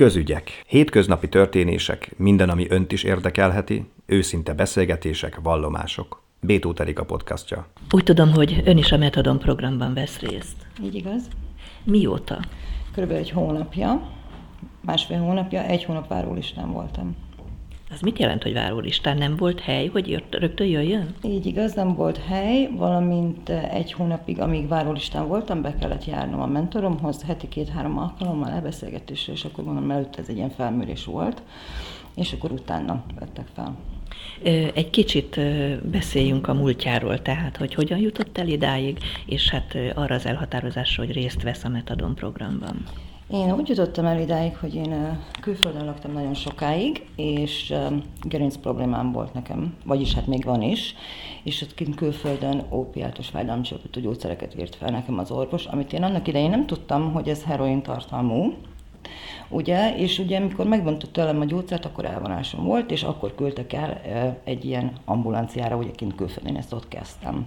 Közügyek. 0.00 0.64
Hétköznapi 0.66 1.28
történések, 1.28 2.12
minden, 2.16 2.48
ami 2.48 2.66
önt 2.68 2.92
is 2.92 3.02
érdekelheti, 3.02 3.90
őszinte 4.06 4.54
beszélgetések, 4.54 5.40
vallomások. 5.42 6.22
Bétó 6.40 6.74
a 6.94 7.04
podcastja. 7.04 7.66
Úgy 7.90 8.04
tudom, 8.04 8.32
hogy 8.32 8.62
ön 8.64 8.76
is 8.76 8.92
a 8.92 8.96
Metadon 8.96 9.38
programban 9.38 9.94
vesz 9.94 10.18
részt. 10.18 10.66
Így 10.82 10.94
igaz. 10.94 11.28
Mióta? 11.84 12.40
Körülbelül 12.92 13.22
egy 13.22 13.30
hónapja, 13.30 14.10
másfél 14.80 15.18
hónapja, 15.18 15.62
egy 15.62 15.84
hónap 15.84 16.08
várólistán 16.08 16.72
voltam. 16.72 17.16
Az 17.92 18.00
mit 18.00 18.18
jelent, 18.18 18.42
hogy 18.42 18.52
várólistán 18.52 19.16
nem 19.16 19.36
volt 19.36 19.60
hely, 19.60 19.86
hogy 19.86 20.08
jött, 20.08 20.34
rögtön 20.34 20.66
jöjjön? 20.66 21.14
Így 21.22 21.46
igaz, 21.46 21.74
nem 21.74 21.94
volt 21.94 22.18
hely, 22.18 22.68
valamint 22.76 23.48
egy 23.48 23.92
hónapig, 23.92 24.40
amíg 24.40 24.68
várólistán 24.68 25.28
voltam, 25.28 25.62
be 25.62 25.74
kellett 25.80 26.04
járnom 26.04 26.40
a 26.40 26.46
mentoromhoz, 26.46 27.22
heti 27.22 27.48
két-három 27.48 27.98
alkalommal 27.98 28.50
elbeszélgetésre, 28.50 29.32
és 29.32 29.44
akkor 29.44 29.64
mondom, 29.64 29.90
előtte 29.90 30.20
ez 30.20 30.28
egy 30.28 30.36
ilyen 30.36 30.50
felmérés 30.50 31.04
volt, 31.04 31.42
és 32.14 32.32
akkor 32.32 32.52
utána 32.52 33.04
vettek 33.18 33.46
fel. 33.54 33.76
Egy 34.74 34.90
kicsit 34.90 35.40
beszéljünk 35.90 36.48
a 36.48 36.54
múltjáról, 36.54 37.22
tehát, 37.22 37.56
hogy 37.56 37.74
hogyan 37.74 37.98
jutott 37.98 38.38
el 38.38 38.48
idáig, 38.48 38.98
és 39.26 39.50
hát 39.50 39.76
arra 39.94 40.14
az 40.14 40.26
elhatározásra, 40.26 41.04
hogy 41.04 41.14
részt 41.14 41.42
vesz 41.42 41.64
a 41.64 41.68
Metadon 41.68 42.14
programban. 42.14 42.82
Én 43.32 43.52
úgy 43.52 43.68
jutottam 43.68 44.04
el 44.04 44.20
idáig, 44.20 44.56
hogy 44.56 44.74
én 44.74 45.18
külföldön 45.40 45.84
laktam 45.84 46.12
nagyon 46.12 46.34
sokáig, 46.34 47.06
és 47.16 47.74
gerinc 48.22 48.56
problémám 48.56 49.12
volt 49.12 49.34
nekem, 49.34 49.76
vagyis 49.84 50.14
hát 50.14 50.26
még 50.26 50.44
van 50.44 50.62
is, 50.62 50.94
és 51.42 51.62
ott 51.62 51.74
kint 51.74 51.94
külföldön 51.94 52.62
ópiátos 52.70 53.28
fájdalomcsillapító 53.28 54.00
gyógyszereket 54.00 54.60
írt 54.60 54.74
fel 54.74 54.90
nekem 54.90 55.18
az 55.18 55.30
orvos, 55.30 55.64
amit 55.64 55.92
én 55.92 56.02
annak 56.02 56.28
idején 56.28 56.50
nem 56.50 56.66
tudtam, 56.66 57.12
hogy 57.12 57.28
ez 57.28 57.44
heroin 57.44 57.82
tartalmú, 57.82 58.52
ugye, 59.48 59.96
és 59.96 60.18
ugye 60.18 60.36
amikor 60.36 60.66
megvontott 60.66 61.12
tőlem 61.12 61.40
a 61.40 61.44
gyógyszert, 61.44 61.84
akkor 61.84 62.04
elvonásom 62.04 62.64
volt, 62.64 62.90
és 62.90 63.02
akkor 63.02 63.34
küldtek 63.34 63.72
el 63.72 64.00
egy 64.44 64.64
ilyen 64.64 64.92
ambulanciára, 65.04 65.76
ugye 65.76 65.90
kint 65.90 66.14
külföldön, 66.14 66.56
ezt 66.56 66.72
ott 66.72 66.88
kezdtem. 66.88 67.46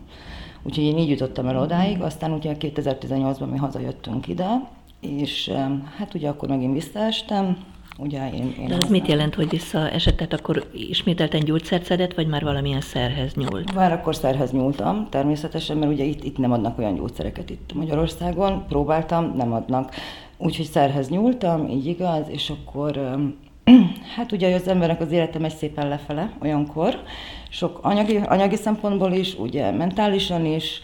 Úgyhogy 0.61 0.83
én 0.83 0.97
így 0.97 1.09
jutottam 1.09 1.47
el 1.47 1.59
odáig, 1.59 2.01
aztán 2.01 2.31
ugye 2.31 2.55
2018-ban 2.59 3.49
mi 3.51 3.57
hazajöttünk 3.57 4.27
ide, 4.27 4.71
és 5.03 5.51
hát 5.97 6.13
ugye 6.13 6.29
akkor 6.29 6.49
megint 6.49 6.73
visszaestem, 6.73 7.57
Ugye 7.97 8.29
én, 8.33 8.55
én 8.59 8.67
De 8.67 8.75
az 8.75 8.89
mit 8.89 9.07
jelent, 9.07 9.35
hogy 9.35 9.49
visszaesett? 9.49 10.15
Tehát 10.15 10.33
akkor 10.33 10.69
ismételten 10.71 11.43
gyógyszert 11.43 11.83
szedett, 11.83 12.13
vagy 12.13 12.27
már 12.27 12.43
valamilyen 12.43 12.81
szerhez 12.81 13.33
nyúlt? 13.33 13.73
Már 13.73 13.91
akkor 13.91 14.15
szerhez 14.15 14.51
nyúltam, 14.51 15.07
természetesen, 15.09 15.77
mert 15.77 15.91
ugye 15.91 16.03
itt, 16.03 16.23
itt 16.23 16.37
nem 16.37 16.51
adnak 16.51 16.77
olyan 16.77 16.95
gyógyszereket 16.95 17.49
itt 17.49 17.73
Magyarországon. 17.73 18.65
Próbáltam, 18.67 19.33
nem 19.35 19.53
adnak. 19.53 19.93
Úgyhogy 20.37 20.65
szerhez 20.65 21.09
nyúltam, 21.09 21.69
így 21.69 21.85
igaz, 21.85 22.25
és 22.29 22.49
akkor 22.49 23.17
hát 24.15 24.31
ugye 24.31 24.55
az 24.55 24.67
embernek 24.67 25.01
az 25.01 25.11
élete 25.11 25.39
megy 25.39 25.55
szépen 25.55 25.87
lefele 25.87 26.31
olyankor, 26.41 27.01
sok 27.49 27.79
anyagi, 27.81 28.17
anyagi 28.17 28.55
szempontból 28.55 29.11
is, 29.11 29.37
ugye 29.39 29.71
mentálisan 29.71 30.45
is, 30.45 30.81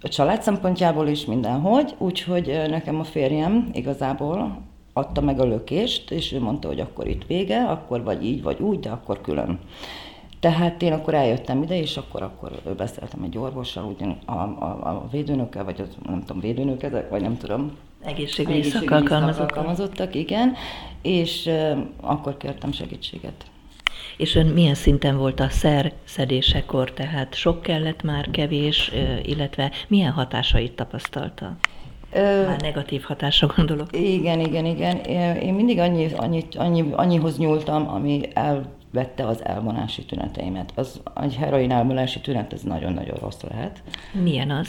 a 0.00 0.08
család 0.08 0.42
szempontjából 0.42 1.08
is 1.08 1.24
mindenhogy, 1.24 1.94
úgyhogy 1.98 2.62
nekem 2.68 3.00
a 3.00 3.04
férjem 3.04 3.68
igazából 3.72 4.62
adta 4.92 5.20
meg 5.20 5.40
a 5.40 5.44
lökést, 5.44 6.10
és 6.10 6.32
ő 6.32 6.40
mondta, 6.40 6.68
hogy 6.68 6.80
akkor 6.80 7.06
itt 7.06 7.26
vége, 7.26 7.64
akkor 7.64 8.02
vagy 8.02 8.24
így, 8.24 8.42
vagy 8.42 8.60
úgy, 8.60 8.80
de 8.80 8.90
akkor 8.90 9.20
külön. 9.20 9.58
Tehát 10.40 10.82
én 10.82 10.92
akkor 10.92 11.14
eljöttem 11.14 11.62
ide, 11.62 11.78
és 11.78 11.96
akkor, 11.96 12.22
akkor 12.22 12.50
beszéltem 12.76 13.22
egy 13.22 13.38
orvossal, 13.38 13.84
ugyan 13.84 14.18
a, 14.24 14.32
a, 14.32 14.64
a 14.64 15.08
védőnökkel, 15.10 15.64
vagy 15.64 15.80
az, 15.80 15.96
nem 16.06 16.20
tudom, 16.24 16.40
védőnök 16.40 16.82
ezek, 16.82 17.10
vagy 17.10 17.20
nem 17.20 17.36
tudom. 17.36 17.76
Egészségügyi 18.02 18.62
szakalkalmazottak. 18.62 19.56
alkalmazottak, 19.56 20.14
igen, 20.14 20.54
és 21.02 21.46
uh, 21.46 21.78
akkor 22.00 22.36
kértem 22.36 22.72
segítséget. 22.72 23.44
És 24.18 24.34
ön 24.34 24.46
milyen 24.46 24.74
szinten 24.74 25.16
volt 25.16 25.40
a 25.40 25.48
szer 25.48 25.92
szedésekor, 26.04 26.92
tehát 26.92 27.34
sok 27.34 27.62
kellett 27.62 28.02
már, 28.02 28.30
kevés, 28.30 28.92
illetve 29.22 29.70
milyen 29.88 30.12
hatásait 30.12 30.72
tapasztalta? 30.72 31.56
Már 32.46 32.60
negatív 32.60 33.02
hatásra 33.02 33.46
gondolok. 33.56 33.88
Igen, 33.96 34.40
igen, 34.40 34.64
igen. 34.64 34.96
Én 35.36 35.54
mindig 35.54 35.78
annyi, 35.78 36.12
annyi, 36.16 36.44
annyi, 36.56 36.84
annyihoz 36.92 37.38
nyúltam, 37.38 37.88
ami 37.88 38.20
elvette 38.34 39.26
az 39.26 39.44
elvonási 39.44 40.04
tüneteimet. 40.04 40.72
Az, 40.74 41.00
egy 41.22 41.36
heroin 41.36 41.70
elvonási 41.70 42.20
tünet, 42.20 42.52
ez 42.52 42.62
nagyon-nagyon 42.62 43.16
rossz 43.20 43.42
lehet. 43.50 43.82
Milyen 44.12 44.50
az? 44.50 44.68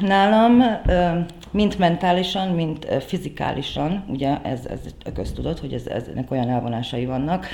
Nálam 0.00 0.62
mint 1.52 1.78
mentálisan, 1.78 2.48
mint 2.48 2.86
fizikálisan, 3.06 4.04
ugye 4.08 4.42
ez, 4.42 4.66
ez 4.66 4.80
köztudott, 5.14 5.60
hogy 5.60 5.72
ez, 5.72 5.86
ez, 5.86 6.04
ennek 6.08 6.30
olyan 6.30 6.48
elvonásai 6.48 7.06
vannak. 7.06 7.46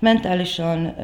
Mentálisan 0.00 0.94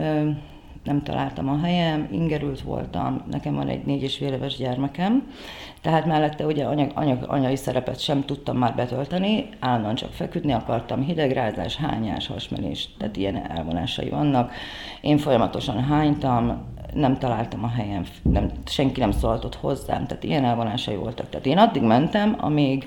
nem 0.85 1.03
találtam 1.03 1.49
a 1.49 1.61
helyem, 1.63 2.09
ingerült 2.11 2.61
voltam, 2.61 3.23
nekem 3.31 3.55
van 3.55 3.69
egy 3.69 3.85
négy 3.85 4.03
és 4.03 4.17
fél 4.17 4.33
éves 4.33 4.57
gyermekem, 4.57 5.33
tehát 5.81 6.07
mellette 6.07 6.47
ugye 6.47 6.65
anyag, 6.65 6.91
anyag, 6.95 7.25
anyai 7.27 7.57
szerepet 7.57 8.01
sem 8.01 8.25
tudtam 8.25 8.57
már 8.57 8.75
betölteni, 8.75 9.49
állandóan 9.59 9.95
csak 9.95 10.13
feküdni 10.13 10.53
akartam, 10.53 11.03
hidegrázás, 11.03 11.77
hányás, 11.77 12.27
hasmenés, 12.27 12.89
tehát 12.99 13.17
ilyen 13.17 13.51
elvonásai 13.51 14.09
vannak. 14.09 14.53
Én 15.01 15.19
folyamatosan 15.19 15.85
hánytam, 15.85 16.65
nem 16.95 17.19
találtam 17.19 17.65
a 17.65 17.69
helyem, 17.69 18.05
nem, 18.23 18.51
senki 18.65 19.01
nem 19.01 19.11
szóltott 19.11 19.55
hozzám, 19.55 20.07
tehát 20.07 20.25
ilyen 20.25 20.45
elvonásai 20.45 20.97
voltak. 20.97 21.29
Tehát 21.29 21.47
én 21.47 21.59
addig 21.59 21.83
mentem, 21.83 22.37
amíg 22.41 22.87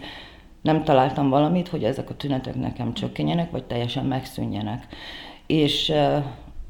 nem 0.62 0.84
találtam 0.84 1.30
valamit, 1.30 1.68
hogy 1.68 1.84
ezek 1.84 2.10
a 2.10 2.16
tünetek 2.16 2.56
nekem 2.56 2.94
csökkenjenek, 2.94 3.52
vagy 3.52 3.64
teljesen 3.64 4.06
megszűnjenek. 4.06 4.88
És 5.52 5.90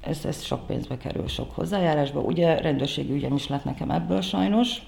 ez, 0.01 0.25
ez 0.25 0.43
sok 0.43 0.67
pénzbe 0.67 0.97
kerül, 0.97 1.27
sok 1.27 1.51
hozzájárásba. 1.51 2.19
Ugye 2.19 2.61
rendőrségi 2.61 3.13
ügyem 3.13 3.35
is 3.35 3.47
lett 3.47 3.63
nekem 3.63 3.91
ebből 3.91 4.21
sajnos, 4.21 4.81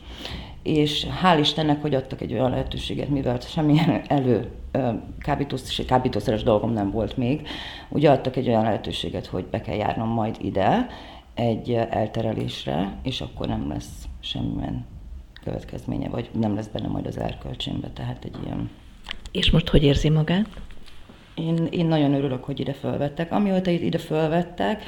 és 0.63 1.07
hál' 1.23 1.37
Istennek, 1.39 1.81
hogy 1.81 1.95
adtak 1.95 2.21
egy 2.21 2.33
olyan 2.33 2.49
lehetőséget, 2.49 3.09
mivel 3.09 3.39
semmilyen 3.39 4.01
elő 4.07 4.51
kábítósz, 5.19 5.79
kábítószeres 5.85 6.43
dolgom 6.43 6.73
nem 6.73 6.91
volt 6.91 7.17
még, 7.17 7.47
ugye 7.89 8.11
adtak 8.11 8.35
egy 8.35 8.47
olyan 8.47 8.63
lehetőséget, 8.63 9.25
hogy 9.25 9.45
be 9.45 9.61
kell 9.61 9.75
járnom 9.75 10.09
majd 10.09 10.35
ide 10.41 10.87
egy 11.33 11.71
elterelésre, 11.71 12.97
és 13.03 13.21
akkor 13.21 13.47
nem 13.47 13.69
lesz 13.69 14.07
semmilyen 14.19 14.85
következménye, 15.43 16.09
vagy 16.09 16.29
nem 16.39 16.55
lesz 16.55 16.67
benne 16.67 16.87
majd 16.87 17.05
az 17.05 17.17
erkölcsémbe, 17.17 17.89
tehát 17.93 18.25
egy 18.25 18.37
ilyen... 18.45 18.69
És 19.31 19.51
most 19.51 19.69
hogy 19.69 19.83
érzi 19.83 20.09
magát? 20.09 20.47
Én, 21.35 21.67
én 21.71 21.85
nagyon 21.85 22.13
örülök, 22.13 22.43
hogy 22.43 22.59
ide 22.59 22.73
fölvettek. 22.73 23.31
Amióta 23.31 23.71
ide 23.71 23.97
fölvettek, 23.97 24.83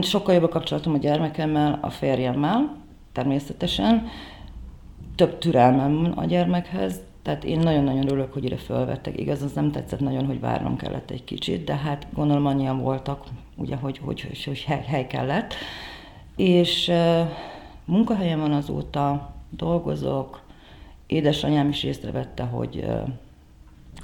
sokkal 0.00 0.34
jobb 0.34 0.42
a 0.42 0.48
kapcsolatom 0.48 0.94
a 0.94 0.98
gyermekemmel, 0.98 1.78
a 1.82 1.90
férjemmel, 1.90 2.76
természetesen. 3.12 4.06
Több 5.16 5.38
türelmem 5.38 6.12
a 6.16 6.24
gyermekhez, 6.24 7.00
tehát 7.22 7.44
én 7.44 7.58
nagyon-nagyon 7.58 8.06
örülök, 8.06 8.32
hogy 8.32 8.44
ide 8.44 8.56
fölvettek. 8.56 9.20
Igaz, 9.20 9.42
az 9.42 9.52
nem 9.52 9.70
tetszett 9.70 10.00
nagyon, 10.00 10.26
hogy 10.26 10.40
várnom 10.40 10.76
kellett 10.76 11.10
egy 11.10 11.24
kicsit, 11.24 11.64
de 11.64 11.76
hát 11.76 12.06
gondolom 12.14 12.46
annyian 12.46 12.80
voltak, 12.80 13.24
ugye, 13.56 13.76
hogy, 13.76 13.98
hogy, 13.98 14.20
hogy, 14.20 14.44
hogy 14.44 14.62
hely, 14.62 14.84
hely 14.86 15.06
kellett. 15.06 15.54
És 16.36 16.92
munkahelyem 17.84 18.40
van 18.40 18.52
azóta, 18.52 19.32
dolgozok, 19.50 20.42
édesanyám 21.06 21.68
is 21.68 21.82
észrevette, 21.82 22.42
hogy 22.42 22.84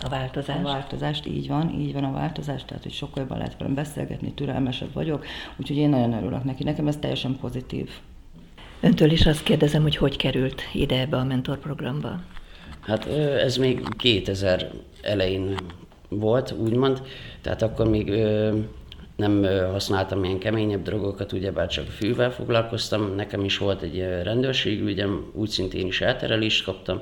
a 0.01 0.09
változást. 0.09 0.61
A 0.61 0.63
változást, 0.63 1.27
így 1.27 1.49
van, 1.49 1.71
így 1.81 1.93
van 1.93 2.05
a 2.05 2.13
változás, 2.13 2.65
tehát 2.65 2.83
hogy 2.83 2.93
sokkal 2.93 3.23
jobban 3.23 3.39
lehet 3.39 3.57
velem 3.59 3.75
beszélgetni, 3.75 4.33
türelmesebb 4.33 4.93
vagyok, 4.93 5.25
úgyhogy 5.57 5.77
én 5.77 5.89
nagyon 5.89 6.13
örülök 6.13 6.45
neki. 6.45 6.65
Nekem 6.65 6.87
ez 6.87 6.97
teljesen 6.97 7.37
pozitív. 7.41 7.91
Öntől 8.81 9.11
is 9.11 9.27
azt 9.27 9.43
kérdezem, 9.43 9.83
hogy 9.83 9.97
hogy 9.97 10.17
került 10.17 10.63
ide 10.73 11.01
ebbe 11.01 11.17
a 11.17 11.25
mentorprogramba? 11.25 12.21
Hát 12.81 13.07
ez 13.39 13.57
még 13.57 13.83
2000 13.97 14.71
elején 15.03 15.55
volt, 16.09 16.55
úgymond, 16.59 17.03
tehát 17.41 17.63
akkor 17.63 17.89
még 17.89 18.13
nem 19.17 19.47
használtam 19.71 20.25
ilyen 20.25 20.39
keményebb 20.39 20.83
drogokat, 20.83 21.33
ugyebár 21.33 21.67
csak 21.67 21.87
fűvel 21.87 22.31
foglalkoztam. 22.31 23.15
Nekem 23.15 23.45
is 23.45 23.59
volt 23.59 23.83
egy 23.83 23.99
rendőrségügyem, 24.23 25.31
úgy 25.35 25.49
szintén 25.49 25.87
is 25.87 26.01
elterelést 26.01 26.65
kaptam, 26.65 27.01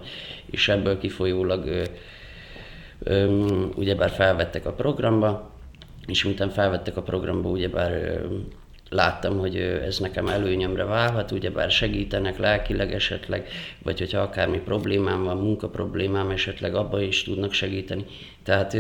és 0.51 0.69
ebből 0.69 0.99
kifolyólag 0.99 1.89
ugyebár 3.75 4.11
felvettek 4.11 4.67
a 4.67 4.73
programba, 4.73 5.51
és 6.07 6.25
miután 6.25 6.51
felvettek 6.51 6.97
a 6.97 7.03
programba, 7.03 7.49
ugyebár 7.49 8.21
láttam, 8.91 9.39
hogy 9.39 9.57
ez 9.57 9.99
nekem 9.99 10.27
előnyömre 10.27 10.85
válhat, 10.85 11.31
ugyebár 11.31 11.71
segítenek 11.71 12.39
lelkileg 12.39 12.93
esetleg, 12.95 13.49
vagy 13.83 13.99
hogyha 13.99 14.21
akármi 14.21 14.59
problémám 14.59 15.25
van, 15.25 15.37
munka 15.37 15.69
problémám 15.69 16.31
esetleg, 16.31 16.75
abba 16.75 17.01
is 17.01 17.23
tudnak 17.23 17.53
segíteni. 17.53 18.05
Tehát 18.43 18.77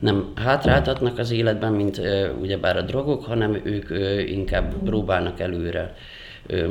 nem 0.00 0.32
hátráltatnak 0.34 1.18
az 1.18 1.30
életben, 1.30 1.72
mint 1.72 2.00
ugyebár 2.40 2.76
a 2.76 2.82
drogok, 2.82 3.24
hanem 3.24 3.60
ők 3.64 3.90
inkább 4.28 4.74
próbálnak 4.84 5.40
előre 5.40 5.94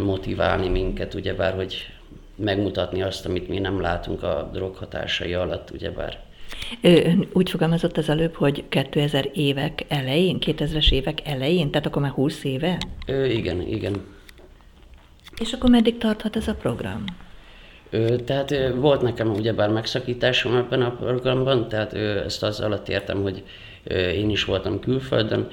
motiválni 0.04 0.70
minket, 0.70 1.14
ugyebár, 1.14 1.54
hogy 1.54 1.93
megmutatni 2.36 3.02
azt, 3.02 3.26
amit 3.26 3.48
mi 3.48 3.60
nem 3.60 3.82
látunk 3.82 4.24
a 4.24 4.50
drog 4.54 4.76
hatásai 4.76 5.34
alatt, 5.34 5.72
ugyebár. 5.72 6.20
Ön 6.82 7.28
úgy 7.34 7.50
fogalmazott 7.50 7.98
az 7.98 8.10
előbb, 8.10 8.36
hogy 8.36 8.64
2000 8.70 9.30
évek 9.34 9.86
elején, 9.88 10.38
2000-es 10.40 10.92
évek 10.92 11.28
elején, 11.28 11.72
tehát 11.72 11.88
akkor 11.88 12.02
már 12.02 12.12
20 12.12 12.44
éve? 12.44 12.78
Ö, 13.08 13.26
igen, 13.26 13.62
igen. 13.62 14.06
És 15.40 15.54
akkor 15.54 15.70
meddig 15.70 15.98
tarthat 15.98 16.36
ez 16.36 16.48
a 16.48 16.56
program? 16.56 17.04
Ö, 17.90 18.16
tehát 18.16 18.52
ö, 18.52 18.76
volt 18.76 19.02
nekem 19.02 19.32
ugyebár 19.32 19.70
megszakításom 19.70 20.56
ebben 20.56 20.82
a 20.82 20.92
programban, 20.92 21.68
tehát 21.68 21.94
ö, 21.94 22.24
ezt 22.24 22.44
az 22.44 22.60
alatt 22.60 22.90
értem, 22.90 23.22
hogy 23.22 23.44
ö, 23.84 24.10
én 24.10 24.30
is 24.30 24.46
voltam 24.46 24.80
külföldön, 24.80 25.48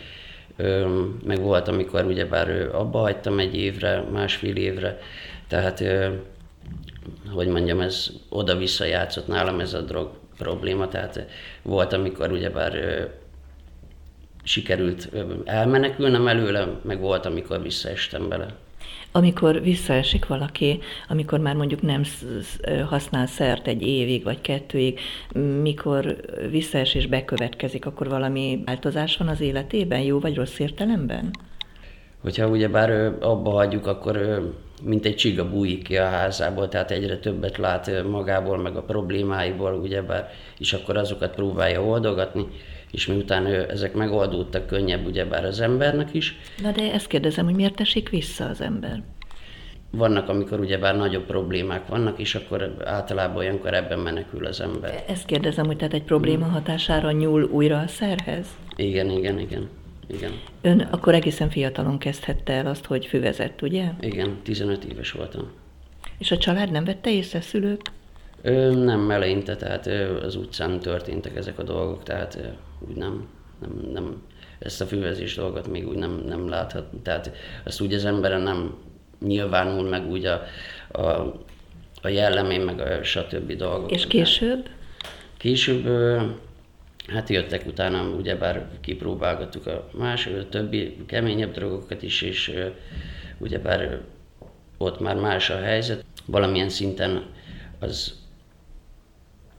ö, 0.57 1.05
meg 1.25 1.41
volt, 1.41 1.69
amikor 1.69 2.05
ugyebár 2.05 2.49
ö, 2.49 2.73
abba 2.73 2.99
hagytam 2.99 3.39
egy 3.39 3.57
évre, 3.57 4.05
másfél 4.13 4.57
évre, 4.57 4.99
tehát 5.49 5.81
ö, 5.81 6.09
hogy 7.33 7.49
mondjam, 7.49 7.81
ez 7.81 8.11
oda-vissza 8.29 8.85
játszott 8.85 9.27
nálam 9.27 9.61
ez 9.61 9.75
a 9.75 9.81
drog 9.81 10.11
probléma, 10.39 10.89
tehát 10.89 11.27
volt, 11.63 11.93
amikor 11.93 12.33
ugyebár 12.33 12.75
sikerült 14.43 15.09
elmenekülnem 15.45 16.27
előle, 16.27 16.69
meg 16.83 17.01
volt, 17.01 17.27
amikor 17.27 17.63
visszaestem 17.63 18.29
bele. 18.29 18.47
Amikor 19.13 19.63
visszaesik 19.63 20.27
valaki, 20.27 20.79
amikor 21.09 21.39
már 21.39 21.55
mondjuk 21.55 21.83
nem 21.83 22.03
használ 22.89 23.27
szert 23.27 23.67
egy 23.67 23.83
évig 23.83 24.25
vagy 24.25 24.41
kettőig, 24.41 25.01
mikor 25.63 26.17
visszaesés 26.51 27.07
bekövetkezik, 27.07 27.87
akkor 27.87 28.09
valami 28.09 28.63
változás 28.65 29.17
van 29.17 29.29
az 29.29 29.41
életében, 29.41 30.01
jó 30.01 30.19
vagy 30.19 30.37
rossz 30.37 30.59
értelemben? 30.59 31.31
Hogyha 32.21 32.49
ugyebár 32.49 32.91
abba 33.21 33.51
hagyjuk, 33.51 33.87
akkor 33.87 34.43
mint 34.83 35.05
egy 35.05 35.17
csiga 35.17 35.49
bújik 35.49 35.83
ki 35.83 35.97
a 35.97 36.09
házából, 36.09 36.69
tehát 36.69 36.91
egyre 36.91 37.19
többet 37.19 37.57
lát 37.57 38.03
magából, 38.09 38.59
meg 38.59 38.77
a 38.77 38.83
problémáiból, 38.83 39.75
ugyebár, 39.75 40.31
és 40.59 40.73
akkor 40.73 40.97
azokat 40.97 41.35
próbálja 41.35 41.85
oldogatni 41.85 42.47
és 42.91 43.07
miután 43.07 43.47
ő, 43.47 43.67
ezek 43.71 43.95
megoldódtak, 43.95 44.67
könnyebb 44.67 45.07
ugyebár 45.07 45.45
az 45.45 45.61
embernek 45.61 46.15
is. 46.15 46.39
Na 46.63 46.71
de 46.71 46.93
ezt 46.93 47.07
kérdezem, 47.07 47.45
hogy 47.45 47.55
miért 47.55 47.81
esik 47.81 48.09
vissza 48.09 48.45
az 48.45 48.61
ember? 48.61 49.03
Vannak, 49.91 50.29
amikor 50.29 50.61
ugyebár 50.61 50.97
nagyobb 50.97 51.27
problémák 51.27 51.87
vannak, 51.87 52.19
és 52.19 52.35
akkor 52.35 52.75
általában 52.85 53.37
olyankor 53.37 53.75
ebben 53.75 53.99
menekül 53.99 54.47
az 54.47 54.61
ember. 54.61 55.05
Ezt 55.09 55.27
kérdezem, 55.27 55.67
hogy 55.67 55.77
tehát 55.77 55.95
egy 55.95 56.03
probléma 56.03 56.45
hatására 56.45 57.11
nyúl 57.11 57.43
újra 57.43 57.79
a 57.79 57.87
szerhez? 57.87 58.47
Igen, 58.77 59.11
igen, 59.11 59.39
igen. 59.39 59.69
Igen. 60.13 60.33
Ön 60.61 60.81
akkor 60.81 61.15
egészen 61.15 61.51
fiatalon 61.51 61.99
kezdhette 61.99 62.53
el 62.53 62.67
azt, 62.67 62.85
hogy 62.85 63.07
füvezett, 63.07 63.63
ugye? 63.63 63.85
Igen, 64.01 64.39
15 64.43 64.85
éves 64.85 65.13
voltam. 65.13 65.51
És 66.19 66.31
a 66.31 66.39
család 66.39 66.71
nem 66.71 66.85
vette 66.85 67.11
észre, 67.11 67.41
szülők? 67.41 67.81
Ö, 68.43 68.85
nem 68.85 69.11
eleinte, 69.11 69.57
tehát 69.57 69.87
ö, 69.87 70.25
az 70.25 70.37
utcán 70.37 70.81
történtek 70.81 71.37
ezek 71.37 71.59
a 71.59 71.63
dolgok, 71.63 72.03
tehát 72.03 72.35
ö, 72.35 72.47
úgy 72.89 72.97
nem, 72.97 73.29
nem, 73.61 73.91
nem, 73.93 74.23
ezt 74.59 74.81
a 74.81 74.87
füvezés 74.87 75.35
dolgot 75.35 75.69
még 75.69 75.89
úgy 75.89 75.97
nem, 75.97 76.23
nem 76.27 76.49
láthat. 76.49 76.87
Tehát 77.03 77.33
azt 77.65 77.81
úgy 77.81 77.95
az 77.95 78.05
emberen 78.05 78.41
nem 78.41 78.75
nyilvánul 79.21 79.89
meg 79.89 80.11
úgy 80.11 80.25
a, 80.25 80.43
a, 80.89 81.07
a 82.03 82.09
jellemén, 82.09 82.61
meg 82.61 82.81
a 82.81 83.03
stb. 83.03 83.53
dolgok. 83.53 83.91
És 83.91 84.07
később? 84.07 84.69
Később, 85.37 85.87
hát 87.13 87.29
jöttek 87.29 87.67
utána, 87.67 88.09
ugyebár 88.09 88.69
kipróbálgattuk 88.81 89.67
a 89.67 89.91
más, 89.93 90.27
a 90.27 90.49
többi 90.49 90.97
keményebb 91.07 91.53
drogokat 91.53 92.03
is, 92.03 92.23
és 92.23 92.53
ugyebár 93.39 94.01
ott 94.79 95.01
már 95.01 95.17
más 95.17 95.51
a 95.51 95.59
helyzet. 95.59 96.05
Valamilyen 96.27 96.69
szinten 96.69 97.27
az 97.79 98.19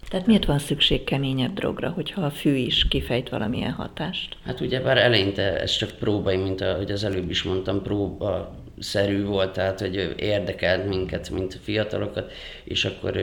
tehát 0.10 0.26
miért 0.26 0.46
van 0.46 0.60
szükség 0.60 1.04
keményebb 1.04 1.54
drogra, 1.54 1.90
hogyha 1.90 2.22
a 2.22 2.30
fű 2.30 2.56
is 2.56 2.88
kifejt 2.88 3.30
valamilyen 3.30 3.72
hatást? 3.72 4.38
Hát 4.44 4.60
ugye 4.60 4.82
bár 4.82 4.98
eleinte 4.98 5.60
ez 5.60 5.72
csak 5.72 5.92
próbai, 5.92 6.38
mint 6.38 6.62
ahogy 6.62 6.92
az 6.92 7.04
előbb 7.04 7.30
is 7.30 7.44
mondtam, 7.44 7.82
próba 7.82 8.56
szerű 8.80 9.26
volt, 9.26 9.54
tehát 9.54 9.80
hogy 9.80 10.14
érdekelt 10.18 10.88
minket, 10.88 11.30
mint 11.30 11.60
fiatalokat, 11.64 12.32
és 12.64 12.86
akkor 12.86 13.18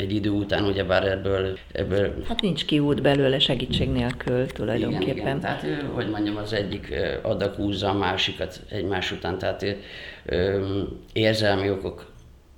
egy 0.00 0.12
idő 0.12 0.30
után 0.30 0.64
ugyebár 0.64 1.06
ebből, 1.06 1.58
ebből... 1.72 2.14
Hát 2.28 2.40
nincs 2.40 2.64
kiút 2.64 3.02
belőle 3.02 3.38
segítség 3.38 3.90
nélkül 3.90 4.46
tulajdonképpen. 4.46 5.02
Igen, 5.02 5.16
igen. 5.16 5.40
Tehát, 5.40 5.66
hogy 5.92 6.08
mondjam, 6.08 6.36
az 6.36 6.52
egyik 6.52 6.94
adag 7.22 7.54
húzza 7.54 7.88
a 7.88 7.94
másikat 7.94 8.60
egymás 8.68 9.12
után, 9.12 9.38
tehát 9.38 9.64
érzelmi 11.12 11.70
okok 11.70 12.08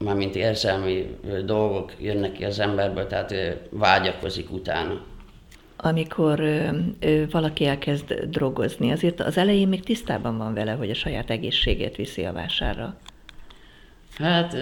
mármint 0.03 0.37
érzelmi 0.37 1.17
dolgok 1.45 1.93
jönnek 1.99 2.33
ki 2.33 2.45
az 2.45 2.59
emberből, 2.59 3.07
tehát 3.07 3.35
vágyakozik 3.71 4.53
utána. 4.53 5.01
Amikor 5.77 6.41
ö, 6.41 6.69
ö, 7.01 7.23
valaki 7.31 7.67
elkezd 7.67 8.13
drogozni, 8.13 8.93
azért 8.93 9.21
az 9.21 9.37
elején 9.37 9.69
még 9.69 9.85
tisztában 9.85 10.39
van 10.39 10.55
vele, 10.55 10.73
hogy 10.73 10.91
a 10.91 10.95
saját 10.95 11.31
egészségét 11.31 11.97
viszi 11.97 12.25
a 12.25 12.33
vásárra. 12.33 12.97
Hát 14.19 14.57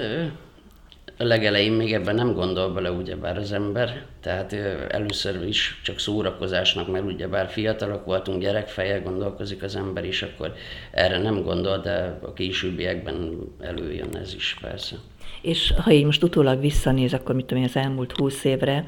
legelején 1.24 1.72
még 1.72 1.92
ebben 1.92 2.14
nem 2.14 2.32
gondol 2.32 2.72
bele 2.72 2.90
ugyebár 2.90 3.36
az 3.36 3.52
ember, 3.52 4.04
tehát 4.20 4.52
először 4.88 5.46
is 5.46 5.80
csak 5.84 5.98
szórakozásnak, 5.98 6.90
mert 6.90 7.04
ugyebár 7.04 7.48
fiatalok 7.48 8.04
voltunk, 8.04 8.40
gyerekfejjel 8.40 9.02
gondolkozik 9.02 9.62
az 9.62 9.76
ember 9.76 10.04
is, 10.04 10.22
akkor 10.22 10.54
erre 10.90 11.18
nem 11.18 11.42
gondol, 11.42 11.78
de 11.78 12.18
a 12.22 12.32
későbbiekben 12.32 13.38
előjön 13.60 14.16
ez 14.16 14.34
is 14.34 14.58
persze. 14.60 14.96
És 15.40 15.72
ha 15.78 15.90
így 15.90 16.04
most 16.04 16.22
utólag 16.22 16.60
visszanéz, 16.60 17.12
akkor 17.12 17.34
mit 17.34 17.44
tudom 17.44 17.62
én, 17.62 17.68
az 17.68 17.76
elmúlt 17.76 18.16
húsz 18.16 18.44
évre, 18.44 18.84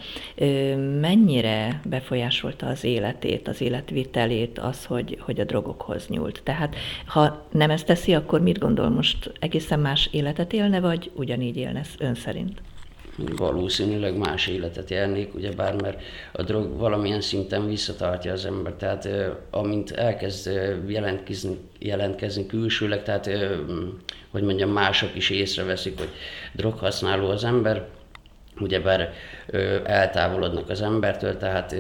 mennyire 1.01 1.81
befolyásolta 1.85 2.67
az 2.67 2.85
életét, 2.85 3.49
az 3.49 3.61
életvitelét 3.61 4.59
az, 4.59 4.85
hogy, 4.85 5.19
hogy 5.21 5.41
a 5.41 5.45
drogokhoz 5.45 6.09
nyúlt? 6.09 6.41
Tehát 6.45 6.77
ha 7.07 7.47
nem 7.53 7.71
ezt 7.71 7.87
teszi, 7.87 8.15
akkor 8.15 8.41
mit 8.41 8.59
gondol 8.59 8.89
most? 8.89 9.33
Egészen 9.39 9.81
más 9.81 10.09
életet 10.13 10.53
élne, 10.53 10.81
vagy 10.81 11.11
ugyanígy 11.15 11.57
élne 11.57 11.83
ön 11.99 12.15
szerint? 12.15 12.63
Valószínűleg 13.17 14.17
más 14.17 14.47
életet 14.47 14.91
élnék, 14.91 15.35
ugyebár 15.35 15.83
mert 15.83 16.03
a 16.33 16.43
drog 16.43 16.79
valamilyen 16.79 17.21
szinten 17.21 17.67
visszatartja 17.67 18.33
az 18.33 18.47
ember, 18.47 18.73
tehát 18.73 19.09
amint 19.51 19.91
elkezd 19.91 20.51
jelentkezni, 20.87 21.59
jelentkezni 21.79 22.47
külsőleg, 22.47 23.03
tehát 23.03 23.31
hogy 24.31 24.43
mondjam, 24.43 24.71
mások 24.71 25.17
is 25.17 25.31
észreveszik, 25.31 25.99
hogy 25.99 26.11
droghasználó 26.53 27.29
az 27.29 27.45
ember, 27.45 27.89
ugyebár 28.61 29.13
eltávolodnak 29.85 30.69
az 30.69 30.83
embertől, 30.83 31.37
tehát 31.37 31.75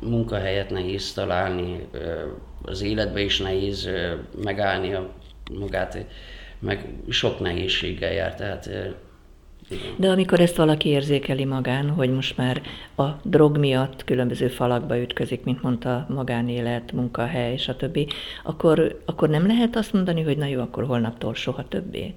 munkahelyet 0.00 0.70
nehéz 0.70 1.12
találni, 1.12 1.88
az 2.62 2.82
életbe 2.82 3.20
is 3.20 3.38
nehéz 3.38 3.90
megállni 4.42 4.94
a 4.94 5.10
magát, 5.58 6.06
meg 6.58 6.88
sok 7.08 7.40
nehézséggel 7.40 8.12
jár, 8.12 8.34
tehát 8.34 8.70
de 9.96 10.08
amikor 10.08 10.40
ezt 10.40 10.56
valaki 10.56 10.88
érzékeli 10.88 11.44
magán, 11.44 11.90
hogy 11.90 12.10
most 12.10 12.36
már 12.36 12.62
a 12.96 13.04
drog 13.22 13.58
miatt 13.58 14.04
különböző 14.04 14.48
falakba 14.48 14.98
ütközik, 14.98 15.44
mint 15.44 15.62
mondta, 15.62 16.06
magánélet, 16.08 16.92
munkahely, 16.92 17.56
stb., 17.56 17.98
akkor, 18.44 19.02
akkor 19.04 19.28
nem 19.28 19.46
lehet 19.46 19.76
azt 19.76 19.92
mondani, 19.92 20.22
hogy 20.22 20.36
na 20.36 20.46
jó, 20.46 20.60
akkor 20.60 20.84
holnaptól 20.84 21.34
soha 21.34 21.68
többé? 21.68 22.14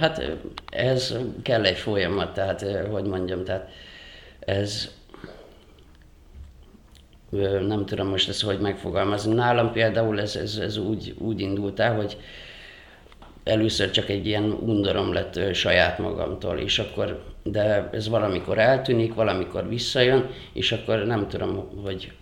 Hát 0.00 0.36
ez 0.70 1.16
kell 1.42 1.64
egy 1.64 1.76
folyamat, 1.76 2.34
tehát 2.34 2.66
hogy 2.90 3.04
mondjam, 3.04 3.44
tehát 3.44 3.68
ez 4.38 4.90
nem 7.66 7.86
tudom 7.86 8.08
most 8.08 8.28
ezt 8.28 8.42
hogy 8.42 8.58
megfogalmazni. 8.58 9.34
Nálam 9.34 9.72
például 9.72 10.20
ez, 10.20 10.36
ez, 10.36 10.56
ez 10.56 10.76
úgy, 10.76 11.14
úgy 11.18 11.40
indult 11.40 11.80
el, 11.80 11.94
hogy 11.94 12.16
először 13.44 13.90
csak 13.90 14.08
egy 14.08 14.26
ilyen 14.26 14.44
undorom 14.44 15.12
lett 15.12 15.54
saját 15.54 15.98
magamtól, 15.98 16.58
és 16.58 16.78
akkor, 16.78 17.24
de 17.42 17.88
ez 17.92 18.08
valamikor 18.08 18.58
eltűnik, 18.58 19.14
valamikor 19.14 19.68
visszajön, 19.68 20.30
és 20.52 20.72
akkor 20.72 21.04
nem 21.04 21.28
tudom, 21.28 21.80
hogy 21.82 22.12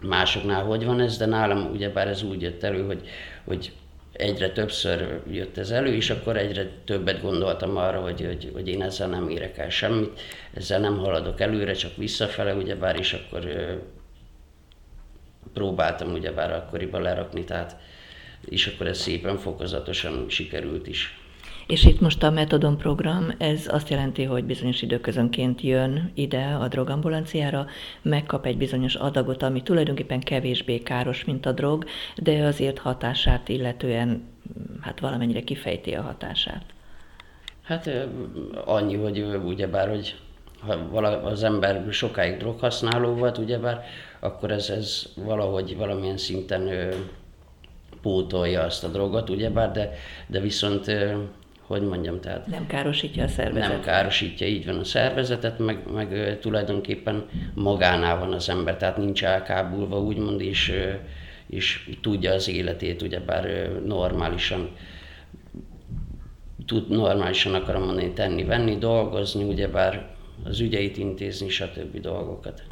másoknál 0.00 0.64
hogy 0.64 0.84
van 0.84 1.00
ez, 1.00 1.16
de 1.16 1.26
nálam 1.26 1.70
ugyebár 1.72 2.08
ez 2.08 2.22
úgy 2.22 2.42
jött 2.42 2.62
elő, 2.62 2.84
hogy, 2.84 3.00
hogy 3.44 3.72
egyre 4.12 4.50
többször 4.50 5.20
jött 5.30 5.58
ez 5.58 5.70
elő, 5.70 5.94
és 5.94 6.10
akkor 6.10 6.36
egyre 6.36 6.68
többet 6.84 7.22
gondoltam 7.22 7.76
arra, 7.76 8.00
hogy, 8.00 8.20
hogy, 8.26 8.50
hogy 8.52 8.68
én 8.68 8.82
ezzel 8.82 9.08
nem 9.08 9.28
érek 9.28 9.58
el 9.58 9.70
semmit, 9.70 10.20
ezzel 10.54 10.80
nem 10.80 10.98
haladok 10.98 11.40
előre, 11.40 11.72
csak 11.72 11.96
visszafele, 11.96 12.54
ugyebár, 12.54 12.98
és 12.98 13.12
akkor 13.12 13.44
ö, 13.44 13.72
próbáltam 15.52 16.12
ugyebár 16.12 16.52
akkoriban 16.52 17.02
lerakni, 17.02 17.44
tehát 17.44 17.76
és 18.44 18.66
akkor 18.66 18.86
ez 18.86 18.98
szépen 18.98 19.36
fokozatosan 19.36 20.24
sikerült 20.28 20.86
is. 20.86 21.18
És 21.66 21.84
itt 21.84 22.00
most 22.00 22.22
a 22.22 22.30
Metodon 22.30 22.78
program, 22.78 23.34
ez 23.38 23.66
azt 23.68 23.90
jelenti, 23.90 24.22
hogy 24.22 24.44
bizonyos 24.44 24.82
időközönként 24.82 25.60
jön 25.60 26.10
ide 26.14 26.44
a 26.60 26.68
drogambulanciára, 26.68 27.66
megkap 28.02 28.46
egy 28.46 28.56
bizonyos 28.56 28.94
adagot, 28.94 29.42
ami 29.42 29.62
tulajdonképpen 29.62 30.20
kevésbé 30.20 30.78
káros, 30.78 31.24
mint 31.24 31.46
a 31.46 31.52
drog, 31.52 31.84
de 32.16 32.44
azért 32.44 32.78
hatását 32.78 33.48
illetően 33.48 34.22
hát 34.80 35.00
valamennyire 35.00 35.40
kifejti 35.40 35.94
a 35.94 36.02
hatását. 36.02 36.64
Hát 37.62 37.90
annyi, 38.64 38.94
hogy 38.94 39.20
ugyebár, 39.44 39.88
hogy 39.88 40.14
ha 40.58 40.88
vala, 40.88 41.22
az 41.22 41.42
ember 41.42 41.84
sokáig 41.90 42.36
droghasználó 42.36 43.14
volt, 43.14 43.38
ugyebár, 43.38 43.84
akkor 44.20 44.50
ez, 44.50 44.70
ez 44.70 45.02
valahogy 45.14 45.76
valamilyen 45.76 46.16
szinten 46.16 46.68
pótolja 48.02 48.62
azt 48.62 48.84
a 48.84 48.88
drogot, 48.88 49.30
ugyebár, 49.30 49.72
de, 49.72 49.92
de 50.26 50.40
viszont 50.40 50.90
hogy 51.66 51.82
mondjam, 51.82 52.20
tehát... 52.20 52.46
Nem 52.46 52.66
károsítja 52.66 53.24
a 53.24 53.28
szervezetet. 53.28 53.70
Nem 53.70 53.80
károsítja, 53.80 54.46
így 54.46 54.66
van 54.66 54.78
a 54.78 54.84
szervezetet, 54.84 55.58
meg, 55.58 55.92
meg 55.92 56.38
tulajdonképpen 56.40 57.24
magánál 57.54 58.18
van 58.18 58.32
az 58.32 58.48
ember, 58.48 58.76
tehát 58.76 58.96
nincs 58.96 59.24
elkábulva, 59.24 60.00
úgymond, 60.00 60.40
és, 60.40 60.72
és 61.46 61.90
tudja 62.02 62.32
az 62.32 62.48
életét, 62.48 63.02
ugyebár 63.02 63.70
normálisan 63.84 64.70
tud 66.66 66.88
normálisan 66.88 67.54
akarom 67.54 67.82
mondani, 67.82 68.12
tenni, 68.12 68.44
venni, 68.44 68.78
dolgozni, 68.78 69.44
ugyebár 69.44 70.15
az 70.44 70.60
ügyeit 70.60 70.96
intézni, 70.96 71.48
stb. 71.48 72.00
dolgokat. 72.00 72.62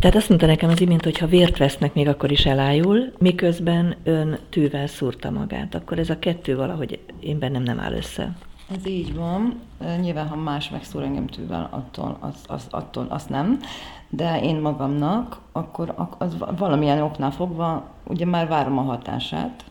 Tehát 0.00 0.16
azt 0.16 0.28
mondta 0.28 0.46
nekem 0.46 0.70
az 0.70 0.80
imént, 0.80 1.04
hogy 1.04 1.18
ha 1.18 1.26
vért 1.26 1.58
vesznek, 1.58 1.94
még 1.94 2.08
akkor 2.08 2.30
is 2.30 2.46
elájul, 2.46 3.12
miközben 3.18 3.96
ön 4.04 4.38
tűvel 4.48 4.86
szúrta 4.86 5.30
magát. 5.30 5.74
Akkor 5.74 5.98
ez 5.98 6.10
a 6.10 6.18
kettő 6.18 6.56
valahogy 6.56 6.98
én 7.20 7.38
bennem 7.38 7.62
nem 7.62 7.80
áll 7.80 7.92
össze. 7.92 8.36
Ez 8.76 8.86
így 8.86 9.14
van. 9.14 9.60
Nyilván, 10.00 10.28
ha 10.28 10.36
más 10.36 10.70
megszúr 10.70 11.02
engem 11.02 11.26
tűvel, 11.26 11.68
attól, 11.70 12.16
az, 12.20 12.34
az, 12.46 12.66
attól 12.70 13.06
azt 13.08 13.28
nem. 13.28 13.60
De 14.08 14.40
én 14.42 14.56
magamnak, 14.56 15.40
akkor 15.52 15.94
az 16.18 16.36
valamilyen 16.56 17.02
oknál 17.02 17.30
fogva, 17.30 17.90
ugye 18.04 18.24
már 18.24 18.48
várom 18.48 18.78
a 18.78 18.82
hatását 18.82 19.64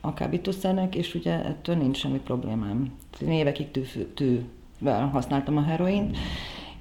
a 0.00 0.14
kábítószernek, 0.14 0.94
és 0.94 1.14
ugye 1.14 1.44
ettől 1.44 1.76
nincs 1.76 1.96
semmi 1.96 2.18
problémám. 2.18 2.92
Én 3.20 3.30
évekig 3.30 3.70
tű, 3.70 3.82
tűvel 4.14 5.08
használtam 5.08 5.56
a 5.56 5.62
heroint, 5.62 6.16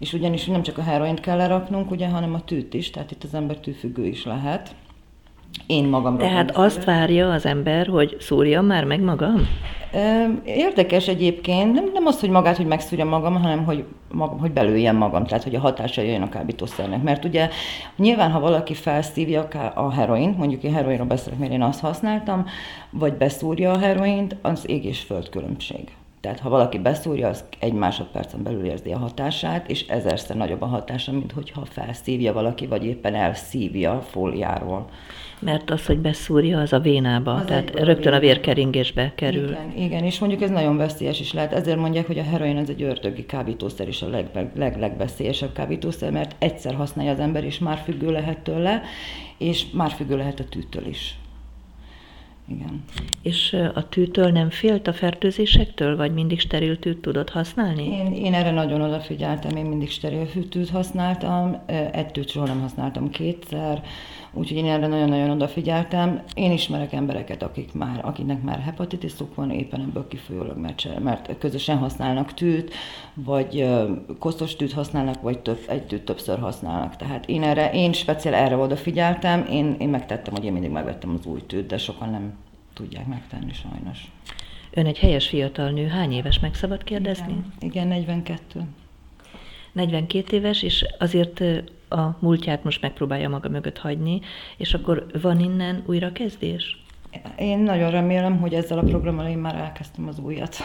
és 0.01 0.13
ugyanis 0.13 0.45
nem 0.45 0.61
csak 0.61 0.77
a 0.77 0.81
heroint 0.81 1.19
kell 1.19 1.37
leraknunk, 1.37 1.91
ugye, 1.91 2.07
hanem 2.07 2.33
a 2.33 2.41
tűt 2.41 2.73
is, 2.73 2.89
tehát 2.89 3.11
itt 3.11 3.23
az 3.23 3.33
ember 3.33 3.57
tűfüggő 3.57 4.05
is 4.05 4.25
lehet. 4.25 4.75
Én 5.65 5.85
magam. 5.85 6.17
Tehát 6.17 6.51
azt 6.51 6.83
várja 6.83 7.31
az 7.31 7.45
ember, 7.45 7.87
hogy 7.87 8.15
szúrjam 8.19 8.65
már 8.65 8.83
meg 8.83 9.01
magam? 9.01 9.47
Érdekes 10.43 11.07
egyébként, 11.07 11.73
nem, 11.73 11.89
nem 11.93 12.05
az, 12.05 12.19
hogy 12.19 12.29
magát, 12.29 12.57
hogy 12.57 12.65
megszúrja 12.65 13.05
magam, 13.05 13.41
hanem 13.41 13.63
hogy, 13.65 13.83
magam, 14.11 14.39
hogy 14.39 14.51
belőjem 14.51 14.95
magam, 14.95 15.25
tehát 15.25 15.43
hogy 15.43 15.55
a 15.55 15.59
hatása 15.59 16.01
jön 16.01 16.21
a 16.21 16.29
kábítószernek. 16.29 17.03
Mert 17.03 17.25
ugye 17.25 17.49
nyilván, 17.95 18.31
ha 18.31 18.39
valaki 18.39 18.73
felszívja 18.73 19.47
a 19.75 19.91
heroint, 19.91 20.37
mondjuk 20.37 20.63
én 20.63 20.73
heroinról 20.73 21.07
beszélek, 21.07 21.39
mert 21.39 21.51
én 21.51 21.61
azt 21.61 21.79
használtam, 21.79 22.45
vagy 22.89 23.13
beszúrja 23.13 23.71
a 23.71 23.77
heroint, 23.77 24.35
az 24.41 24.69
ég 24.69 24.85
és 24.85 24.99
föld 24.99 25.29
különbség. 25.29 25.91
Tehát 26.21 26.39
ha 26.39 26.49
valaki 26.49 26.79
beszúrja, 26.79 27.27
az 27.27 27.43
egy 27.59 27.73
másodpercen 27.73 28.43
belül 28.43 28.65
érzi 28.65 28.91
a 28.91 28.97
hatását, 28.97 29.69
és 29.69 29.87
ezerszer 29.87 30.35
nagyobb 30.35 30.61
a 30.61 30.65
hatása, 30.65 31.11
mint 31.11 31.31
hogyha 31.31 31.65
felszívja 31.65 32.33
valaki, 32.33 32.67
vagy 32.67 32.85
éppen 32.85 33.15
elszívja 33.15 34.01
fóliáról. 34.01 34.89
Mert 35.39 35.69
az, 35.69 35.85
hogy 35.85 35.97
beszúrja, 35.97 36.59
az 36.59 36.73
a 36.73 36.79
vénába, 36.79 37.33
az 37.33 37.45
tehát 37.45 37.69
rögtön 37.79 38.13
a 38.13 38.19
vérkeringésbe 38.19 39.11
kerül. 39.15 39.49
Igen, 39.49 39.71
igen, 39.75 40.03
és 40.03 40.19
mondjuk 40.19 40.41
ez 40.41 40.49
nagyon 40.49 40.77
veszélyes 40.77 41.19
is 41.19 41.33
lehet. 41.33 41.53
Ezért 41.53 41.77
mondják, 41.77 42.07
hogy 42.07 42.19
a 42.19 42.23
heroin 42.23 42.57
az 42.57 42.69
egy 42.69 42.81
ördögi 42.81 43.25
kábítószer 43.25 43.87
és 43.87 44.01
a 44.01 44.09
leg, 44.09 44.49
leg, 44.55 44.77
legveszélyesebb 44.79 45.53
kábítószer, 45.53 46.11
mert 46.11 46.35
egyszer 46.39 46.75
használja 46.75 47.11
az 47.11 47.19
ember, 47.19 47.43
és 47.43 47.59
már 47.59 47.77
függő 47.77 48.11
lehet 48.11 48.39
tőle, 48.39 48.81
és 49.37 49.65
már 49.73 49.91
függő 49.91 50.17
lehet 50.17 50.39
a 50.39 50.43
tűtől 50.49 50.85
is. 50.85 51.15
Igen. 52.55 52.83
És 53.21 53.57
a 53.73 53.89
tűtől 53.89 54.31
nem 54.31 54.49
félt 54.49 54.87
a 54.87 54.93
fertőzésektől, 54.93 55.97
vagy 55.97 56.13
mindig 56.13 56.39
steril 56.39 56.79
tűt 56.79 57.01
tudott 57.01 57.29
használni? 57.29 57.83
Én, 57.83 58.13
én 58.13 58.33
erre 58.33 58.51
nagyon 58.51 58.81
odafigyeltem, 58.81 59.57
én 59.57 59.65
mindig 59.65 59.89
steril 59.89 60.49
tűt 60.49 60.69
használtam, 60.69 61.61
egy 61.91 62.11
tűt 62.11 62.29
soha 62.29 62.45
nem 62.45 62.61
használtam 62.61 63.09
kétszer, 63.09 63.81
úgyhogy 64.33 64.57
én 64.57 64.65
erre 64.65 64.87
nagyon-nagyon 64.87 65.29
odafigyeltem. 65.29 66.21
Én 66.33 66.51
ismerek 66.51 66.93
embereket, 66.93 67.43
akik 67.43 67.73
már, 67.73 67.99
akiknek 68.03 68.41
már 68.41 68.59
hepatitisuk 68.59 69.35
van, 69.35 69.51
éppen 69.51 69.79
ebből 69.81 70.07
kifolyólag, 70.07 70.57
mert, 70.57 70.99
mert 71.03 71.37
közösen 71.37 71.77
használnak 71.77 72.33
tűt, 72.33 72.73
vagy 73.13 73.69
koszos 74.19 74.55
tűt 74.55 74.73
használnak, 74.73 75.21
vagy 75.21 75.39
több, 75.39 75.59
egy 75.67 75.83
tűt 75.83 76.05
többször 76.05 76.39
használnak. 76.39 76.95
Tehát 76.95 77.25
én 77.25 77.43
erre, 77.43 77.71
én 77.71 77.93
speciál 77.93 78.33
erre 78.33 78.55
odafigyeltem, 78.55 79.45
én, 79.51 79.75
én 79.79 79.89
megtettem, 79.89 80.33
hogy 80.33 80.45
én 80.45 80.51
mindig 80.53 80.71
megvettem 80.71 81.13
az 81.19 81.25
új 81.25 81.45
tűt, 81.45 81.67
de 81.67 81.77
sokan 81.77 82.09
nem 82.09 82.33
tudják 82.81 83.07
megtenni 83.07 83.53
sajnos. 83.53 84.11
Ön 84.71 84.85
egy 84.85 84.97
helyes 84.97 85.27
fiatal 85.27 85.69
nő, 85.69 85.87
hány 85.87 86.11
éves 86.11 86.39
meg 86.39 86.55
szabad 86.55 86.83
kérdezni? 86.83 87.31
Igen, 87.31 87.53
igen 87.59 87.87
42. 87.87 88.61
42 89.71 90.35
éves, 90.35 90.63
és 90.63 90.85
azért 90.99 91.43
a 91.89 92.17
múltját 92.19 92.63
most 92.63 92.81
megpróbálja 92.81 93.29
maga 93.29 93.49
mögött 93.49 93.77
hagyni, 93.77 94.21
és 94.57 94.73
akkor 94.73 95.05
van 95.21 95.39
innen 95.39 95.83
újra 95.85 96.11
kezdés? 96.11 96.83
Én 97.37 97.59
nagyon 97.59 97.91
remélem, 97.91 98.37
hogy 98.37 98.53
ezzel 98.53 98.77
a 98.77 98.83
programmal 98.83 99.27
én 99.27 99.37
már 99.37 99.55
elkezdtem 99.55 100.07
az 100.07 100.19
újat. 100.19 100.55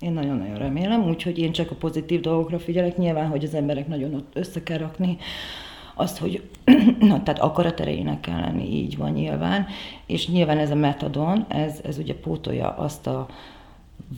Én 0.00 0.12
nagyon-nagyon 0.12 0.56
remélem, 0.56 1.08
úgyhogy 1.08 1.38
én 1.38 1.52
csak 1.52 1.70
a 1.70 1.74
pozitív 1.74 2.20
dolgokra 2.20 2.58
figyelek. 2.58 2.96
Nyilván, 2.96 3.28
hogy 3.28 3.44
az 3.44 3.54
emberek 3.54 3.86
nagyon 3.86 4.14
ott 4.14 4.36
össze 4.36 4.62
kell 4.62 4.78
rakni 4.78 5.16
azt, 5.94 6.18
hogy 6.18 6.42
na, 6.98 7.22
tehát 7.22 7.40
akarat 7.40 7.80
erejének 7.80 8.20
kell 8.20 8.40
lenni, 8.40 8.64
így 8.64 8.96
van 8.96 9.12
nyilván, 9.12 9.66
és 10.06 10.28
nyilván 10.28 10.58
ez 10.58 10.70
a 10.70 10.74
metadon, 10.74 11.44
ez, 11.48 11.80
ez 11.84 11.98
ugye 11.98 12.14
pótolja 12.14 12.68
azt 12.68 13.06
a 13.06 13.26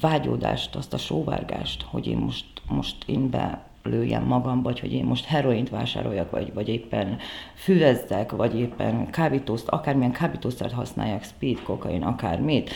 vágyódást, 0.00 0.74
azt 0.76 0.92
a 0.92 0.98
sóvárgást, 0.98 1.82
hogy 1.82 2.06
én 2.06 2.16
most, 2.16 2.46
most 2.68 2.96
én 3.06 3.30
be 3.30 3.64
lőjem 3.82 4.24
magam, 4.24 4.62
vagy 4.62 4.80
hogy 4.80 4.92
én 4.92 5.04
most 5.04 5.24
heroint 5.24 5.70
vásároljak, 5.70 6.30
vagy, 6.30 6.52
vagy 6.54 6.68
éppen 6.68 7.18
füvezzek, 7.54 8.32
vagy 8.32 8.58
éppen 8.58 9.10
kábítószt, 9.10 9.68
akármilyen 9.68 10.12
kábítószert 10.12 10.72
használják, 10.72 11.24
speed, 11.24 11.62
kokain, 11.62 12.02
akármit. 12.02 12.70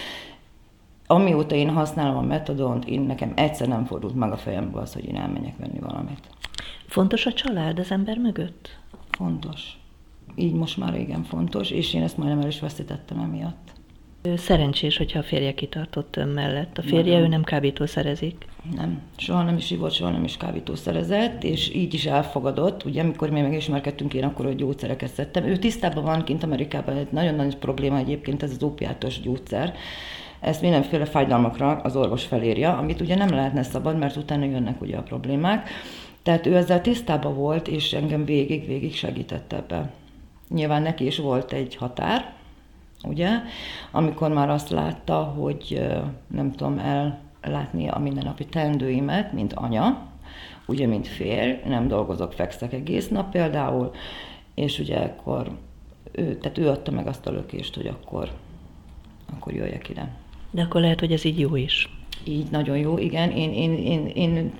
Amióta 1.06 1.54
én 1.54 1.70
használom 1.70 2.16
a 2.16 2.22
metadont, 2.22 2.84
én 2.84 3.00
nekem 3.00 3.32
egyszer 3.36 3.68
nem 3.68 3.84
fordult 3.84 4.14
meg 4.14 4.32
a 4.32 4.36
fejembe 4.36 4.80
az, 4.80 4.92
hogy 4.92 5.04
én 5.04 5.16
elmenjek 5.16 5.56
venni 5.58 5.78
valamit. 5.78 6.28
Fontos 6.86 7.26
a 7.26 7.32
család 7.32 7.78
az 7.78 7.90
ember 7.90 8.18
mögött? 8.18 8.79
Fontos. 9.20 9.78
Így 10.34 10.52
most 10.52 10.76
már 10.76 10.92
régen 10.92 11.22
fontos, 11.22 11.70
és 11.70 11.94
én 11.94 12.02
ezt 12.02 12.16
majdnem 12.16 12.40
el 12.40 12.48
is 12.48 12.60
veszítettem 12.60 13.18
emiatt. 13.18 13.72
Szerencsés, 14.36 14.96
hogyha 14.96 15.18
a 15.18 15.22
férje 15.22 15.54
kitartott 15.54 16.16
ön 16.16 16.28
mellett. 16.28 16.78
A 16.78 16.82
férje, 16.82 17.14
nem. 17.14 17.22
ő 17.22 17.26
nem 17.26 17.42
kábítószerezik? 17.42 18.46
Nem, 18.74 19.00
soha 19.16 19.42
nem 19.42 19.56
is 19.56 19.70
ivott, 19.70 19.92
soha 19.92 20.10
nem 20.10 20.24
is 20.24 20.36
kábítószerezett, 20.36 21.44
és 21.44 21.74
így 21.74 21.94
is 21.94 22.06
elfogadott. 22.06 22.84
Ugye, 22.84 23.02
amikor 23.02 23.30
mi 23.30 23.40
megismerkedtünk, 23.40 24.14
én 24.14 24.24
akkor 24.24 24.46
a 24.46 24.52
gyógyszereket 24.52 25.12
szedtem. 25.12 25.44
Ő 25.44 25.56
tisztában 25.56 26.04
van 26.04 26.24
kint 26.24 26.42
Amerikában, 26.42 26.96
egy 26.96 27.12
nagyon 27.12 27.34
nagy 27.34 27.56
probléma 27.56 27.96
egyébként 27.96 28.42
ez 28.42 28.50
az 28.50 28.62
opiátos 28.62 29.20
gyógyszer. 29.20 29.74
Ezt 30.40 30.62
mindenféle 30.62 31.04
fájdalmakra 31.04 31.76
az 31.76 31.96
orvos 31.96 32.24
felírja, 32.24 32.76
amit 32.76 33.00
ugye 33.00 33.14
nem 33.14 33.30
lehetne 33.30 33.62
szabad, 33.62 33.98
mert 33.98 34.16
utána 34.16 34.44
jönnek 34.44 34.80
ugye 34.80 34.96
a 34.96 35.02
problémák. 35.02 35.68
Tehát 36.22 36.46
ő 36.46 36.56
ezzel 36.56 36.80
tisztában 36.80 37.34
volt, 37.34 37.68
és 37.68 37.92
engem 37.92 38.24
végig-végig 38.24 38.94
segített 38.94 39.52
ebbe. 39.52 39.92
Nyilván 40.48 40.82
neki 40.82 41.06
is 41.06 41.18
volt 41.18 41.52
egy 41.52 41.76
határ, 41.76 42.32
ugye, 43.04 43.28
amikor 43.90 44.32
már 44.32 44.50
azt 44.50 44.70
látta, 44.70 45.22
hogy 45.22 45.88
nem 46.26 46.52
tudom 46.52 46.78
ellátni 47.40 47.88
a 47.88 47.98
mindennapi 47.98 48.46
teendőimet, 48.46 49.32
mint 49.32 49.52
anya, 49.52 50.08
ugye, 50.66 50.86
mint 50.86 51.06
férj, 51.08 51.68
nem 51.68 51.88
dolgozok, 51.88 52.32
fekszek 52.32 52.72
egész 52.72 53.08
nap 53.08 53.30
például, 53.30 53.90
és 54.54 54.78
ugye 54.78 54.96
akkor 54.96 55.50
ő, 56.12 56.36
tehát 56.36 56.58
ő 56.58 56.68
adta 56.68 56.90
meg 56.90 57.06
azt 57.06 57.26
a 57.26 57.30
lökést, 57.30 57.74
hogy 57.74 57.86
akkor, 57.86 58.30
akkor 59.36 59.52
jöjjek 59.52 59.88
ide. 59.88 60.08
De 60.50 60.62
akkor 60.62 60.80
lehet, 60.80 61.00
hogy 61.00 61.12
ez 61.12 61.24
így 61.24 61.38
jó 61.38 61.56
is. 61.56 61.98
Így 62.24 62.50
nagyon 62.50 62.76
jó, 62.76 62.98
igen. 62.98 63.30
Én, 63.30 63.52
én, 63.52 63.74
én, 63.74 64.06
én 64.06 64.52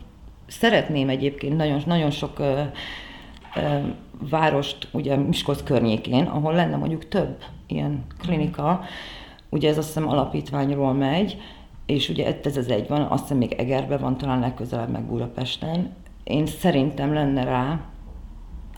szeretném 0.50 1.08
egyébként 1.08 1.56
nagyon, 1.56 1.82
nagyon 1.86 2.10
sok 2.10 2.38
ö, 2.38 2.60
ö, 3.56 3.78
várost, 4.30 4.88
ugye 4.92 5.16
Miskolc 5.16 5.62
környékén, 5.62 6.24
ahol 6.24 6.54
lenne 6.54 6.76
mondjuk 6.76 7.08
több 7.08 7.42
ilyen 7.66 8.04
klinika, 8.18 8.84
ugye 9.48 9.68
ez 9.68 9.78
azt 9.78 9.86
hiszem 9.86 10.08
alapítványról 10.08 10.92
megy, 10.92 11.36
és 11.86 12.08
ugye 12.08 12.38
ez 12.42 12.56
az 12.56 12.70
egy 12.70 12.88
van, 12.88 13.02
azt 13.02 13.22
hiszem 13.22 13.36
még 13.36 13.52
Egerben 13.52 14.00
van, 14.00 14.16
talán 14.16 14.40
legközelebb 14.40 14.90
meg 14.90 15.02
Budapesten. 15.02 15.94
Én 16.24 16.46
szerintem 16.46 17.12
lenne 17.12 17.44
rá 17.44 17.80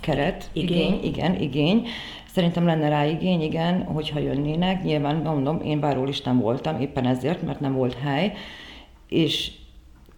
keret, 0.01 0.51
igény, 0.53 0.79
igény 0.79 1.05
igen, 1.05 1.41
igény. 1.41 1.87
Szerintem 2.27 2.67
lenne 2.67 2.89
rá 2.89 3.07
igény, 3.07 3.43
igen, 3.43 3.83
hogyha 3.83 4.19
jönnének. 4.19 4.83
Nyilván, 4.83 5.17
mondom, 5.17 5.61
én 5.61 5.81
bárólisten 5.81 6.39
voltam, 6.39 6.81
éppen 6.81 7.07
ezért, 7.07 7.43
mert 7.43 7.61
nem 7.61 7.75
volt 7.75 7.95
hely, 7.95 8.33
és 9.09 9.53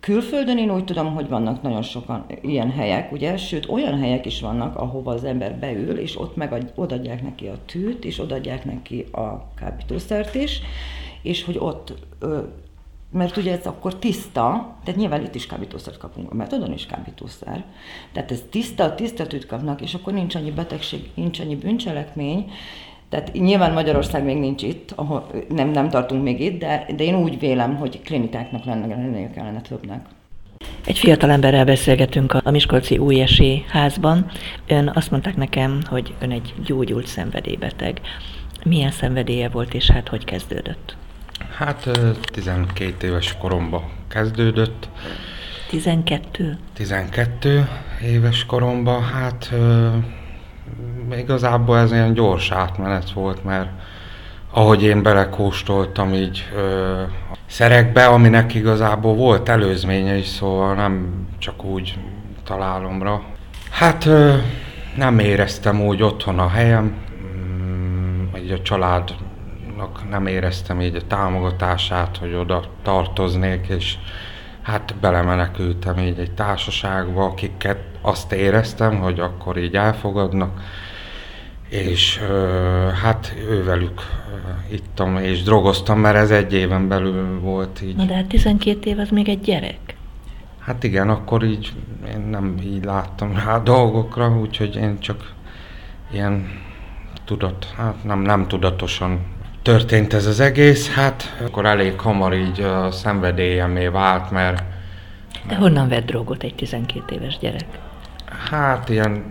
Külföldön 0.04 0.58
én 0.58 0.70
úgy 0.70 0.84
tudom, 0.84 1.14
hogy 1.14 1.28
vannak 1.28 1.62
nagyon 1.62 1.82
sokan 1.82 2.26
ilyen 2.40 2.70
helyek, 2.70 3.12
ugye, 3.12 3.37
sőt 3.37 3.68
olyan 3.68 3.99
helyek 3.99 4.26
is 4.26 4.40
vannak, 4.40 4.76
ahova 4.76 5.12
az 5.12 5.25
ember 5.25 5.58
beül, 5.58 5.99
és 5.99 6.20
ott 6.20 6.37
meg 6.37 6.73
odadják 6.75 7.23
neki 7.23 7.46
a 7.46 7.58
tűt, 7.66 8.04
és 8.04 8.18
odadják 8.18 8.64
neki 8.64 9.06
a 9.12 9.52
kábítószert 9.54 10.34
is, 10.34 10.61
és 11.23 11.44
hogy 11.44 11.56
ott 11.58 11.94
mert 13.11 13.37
ugye 13.37 13.58
ez 13.58 13.66
akkor 13.66 13.99
tiszta, 13.99 14.76
tehát 14.84 15.00
nyilván 15.00 15.25
itt 15.25 15.34
is 15.34 15.46
kábítószert 15.46 15.99
kapunk, 15.99 16.30
a 16.30 16.34
metodon 16.34 16.73
is 16.73 16.87
kábítószer, 16.87 17.64
tehát 18.12 18.30
ez 18.30 18.42
tiszta, 18.50 18.94
tiszta 18.94 19.26
tűt 19.26 19.46
kapnak, 19.46 19.80
és 19.80 19.94
akkor 19.94 20.12
nincs 20.12 20.34
annyi 20.34 20.50
betegség, 20.50 21.11
nincs 21.14 21.40
annyi 21.40 21.56
bűncselekmény, 21.56 22.50
tehát 23.08 23.32
nyilván 23.32 23.73
Magyarország 23.73 24.25
még 24.25 24.38
nincs 24.38 24.62
itt, 24.62 24.92
ahol 24.94 25.30
nem, 25.49 25.68
nem 25.68 25.88
tartunk 25.88 26.23
még 26.23 26.40
itt, 26.40 26.58
de, 26.58 26.87
de 26.96 27.04
én 27.04 27.14
úgy 27.14 27.38
vélem, 27.38 27.76
hogy 27.76 28.02
klinikáknak 28.02 28.64
lenne, 28.64 28.87
lennie 28.87 29.30
kellene 29.30 29.61
többnek. 29.61 30.06
Egy 30.87 30.99
fiatal 30.99 31.30
emberrel 31.30 31.64
beszélgetünk 31.64 32.32
a 32.32 32.50
Miskolci 32.50 32.99
újesi 32.99 33.64
házban. 33.68 34.30
Ön 34.66 34.90
azt 34.94 35.11
mondták 35.11 35.37
nekem, 35.37 35.80
hogy 35.88 36.14
ön 36.20 36.30
egy 36.30 36.54
gyógyult 36.64 37.06
szenvedélybeteg. 37.06 38.00
Milyen 38.64 38.90
szenvedélye 38.90 39.49
volt, 39.49 39.75
és 39.75 39.90
hát 39.90 40.08
hogy 40.08 40.25
kezdődött? 40.25 40.96
Hát 41.56 41.90
12 42.32 43.06
éves 43.06 43.37
koromban 43.38 43.82
kezdődött. 44.08 44.88
12? 45.68 46.58
12 46.73 47.68
éves 48.02 48.46
koromban, 48.46 49.02
hát 49.02 49.50
igazából 51.18 51.78
ez 51.78 51.92
ilyen 51.92 52.12
gyors 52.12 52.50
átmenet 52.50 53.11
volt, 53.11 53.44
mert 53.44 53.68
ahogy 54.50 54.82
én 54.82 55.02
belekóstoltam 55.02 56.12
így 56.12 56.49
ö, 56.56 57.02
szerekbe, 57.46 58.06
aminek 58.06 58.54
igazából 58.54 59.14
volt 59.14 59.49
előzménye 59.49 60.16
is, 60.16 60.26
szóval 60.26 60.75
nem 60.75 61.26
csak 61.38 61.64
úgy 61.64 61.99
találomra. 62.44 63.23
Hát 63.70 64.06
ö, 64.06 64.34
nem 64.96 65.18
éreztem 65.18 65.80
úgy 65.80 66.02
otthon 66.02 66.38
a 66.38 66.49
helyem, 66.49 66.94
mm, 67.23 68.25
így 68.37 68.50
a 68.50 68.62
családnak 68.62 70.11
nem 70.11 70.26
éreztem 70.26 70.80
így 70.80 70.96
a 70.96 71.06
támogatását, 71.06 72.16
hogy 72.16 72.34
oda 72.34 72.62
tartoznék, 72.82 73.66
és 73.68 73.96
hát 74.62 74.94
belemenekültem 75.00 75.99
így 75.99 76.18
egy 76.18 76.32
társaságba, 76.32 77.25
akiket 77.25 77.78
azt 78.00 78.32
éreztem, 78.32 79.00
hogy 79.00 79.20
akkor 79.20 79.56
így 79.56 79.75
elfogadnak, 79.75 80.61
és 81.68 82.21
hát 83.02 83.35
ővelük 83.49 84.00
ittam 84.71 85.16
és 85.16 85.42
drogoztam, 85.42 85.99
mert 85.99 86.16
ez 86.16 86.30
egy 86.30 86.52
éven 86.52 86.88
belül 86.88 87.40
volt 87.40 87.80
így. 87.83 87.97
Na 87.97 88.04
de 88.04 88.14
hát 88.14 88.26
12 88.26 88.90
év 88.90 88.99
az 88.99 89.09
még 89.09 89.28
egy 89.28 89.40
gyerek. 89.40 89.97
Hát 90.59 90.85
igen, 90.85 91.09
akkor 91.09 91.44
így 91.44 91.73
én 92.14 92.21
nem 92.21 92.56
így 92.64 92.85
láttam 92.85 93.35
rá 93.35 93.59
dolgokra, 93.59 94.38
úgyhogy 94.38 94.76
én 94.76 94.99
csak 94.99 95.33
ilyen 96.12 96.62
tudat, 97.25 97.73
hát 97.76 98.04
nem, 98.04 98.21
nem 98.21 98.49
tudatosan 98.49 99.21
történt 99.62 100.12
ez 100.12 100.26
az 100.26 100.40
egész, 100.40 100.90
hát 100.90 101.37
akkor 101.44 101.66
elég 101.66 102.00
hamar 102.00 102.35
így 102.35 102.61
a 102.61 102.90
szenvedélyemé 102.90 103.87
vált, 103.87 104.30
mert... 104.30 104.62
De 105.49 105.54
honnan 105.54 105.88
vett 105.88 106.06
drogot 106.06 106.42
egy 106.42 106.54
12 106.54 107.14
éves 107.14 107.38
gyerek? 107.38 107.66
Hát 108.50 108.88
ilyen 108.88 109.25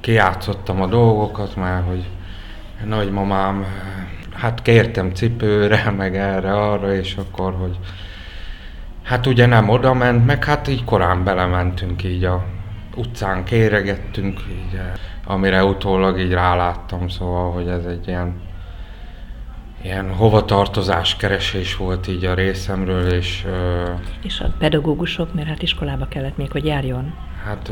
kijátszottam 0.00 0.82
a 0.82 0.86
dolgokat, 0.86 1.56
mert 1.56 1.86
hogy 1.86 2.08
nagymamám, 2.84 3.64
hát 4.34 4.62
kértem 4.62 5.10
cipőre, 5.10 5.90
meg 5.96 6.16
erre, 6.16 6.52
arra, 6.52 6.94
és 6.94 7.16
akkor, 7.16 7.54
hogy 7.54 7.78
hát 9.02 9.26
ugye 9.26 9.46
nem 9.46 9.68
oda 9.68 9.94
ment, 9.94 10.26
meg 10.26 10.44
hát 10.44 10.68
így 10.68 10.84
korán 10.84 11.24
belementünk 11.24 12.04
így 12.04 12.24
a 12.24 12.44
utcán 12.96 13.44
kéregettünk, 13.44 14.40
így, 14.50 14.80
amire 15.26 15.64
utólag 15.64 16.18
így 16.18 16.32
ráláttam, 16.32 17.08
szóval, 17.08 17.52
hogy 17.52 17.68
ez 17.68 17.84
egy 17.84 18.08
ilyen 18.08 18.40
ilyen 19.82 20.14
hovatartozás 20.14 21.16
keresés 21.16 21.76
volt 21.76 22.08
így 22.08 22.24
a 22.24 22.34
részemről, 22.34 23.12
és... 23.12 23.46
És 24.22 24.40
a 24.40 24.52
pedagógusok, 24.58 25.34
mert 25.34 25.48
hát 25.48 25.62
iskolába 25.62 26.06
kellett 26.08 26.36
még, 26.36 26.50
hogy 26.50 26.64
járjon? 26.64 27.14
Hát, 27.44 27.70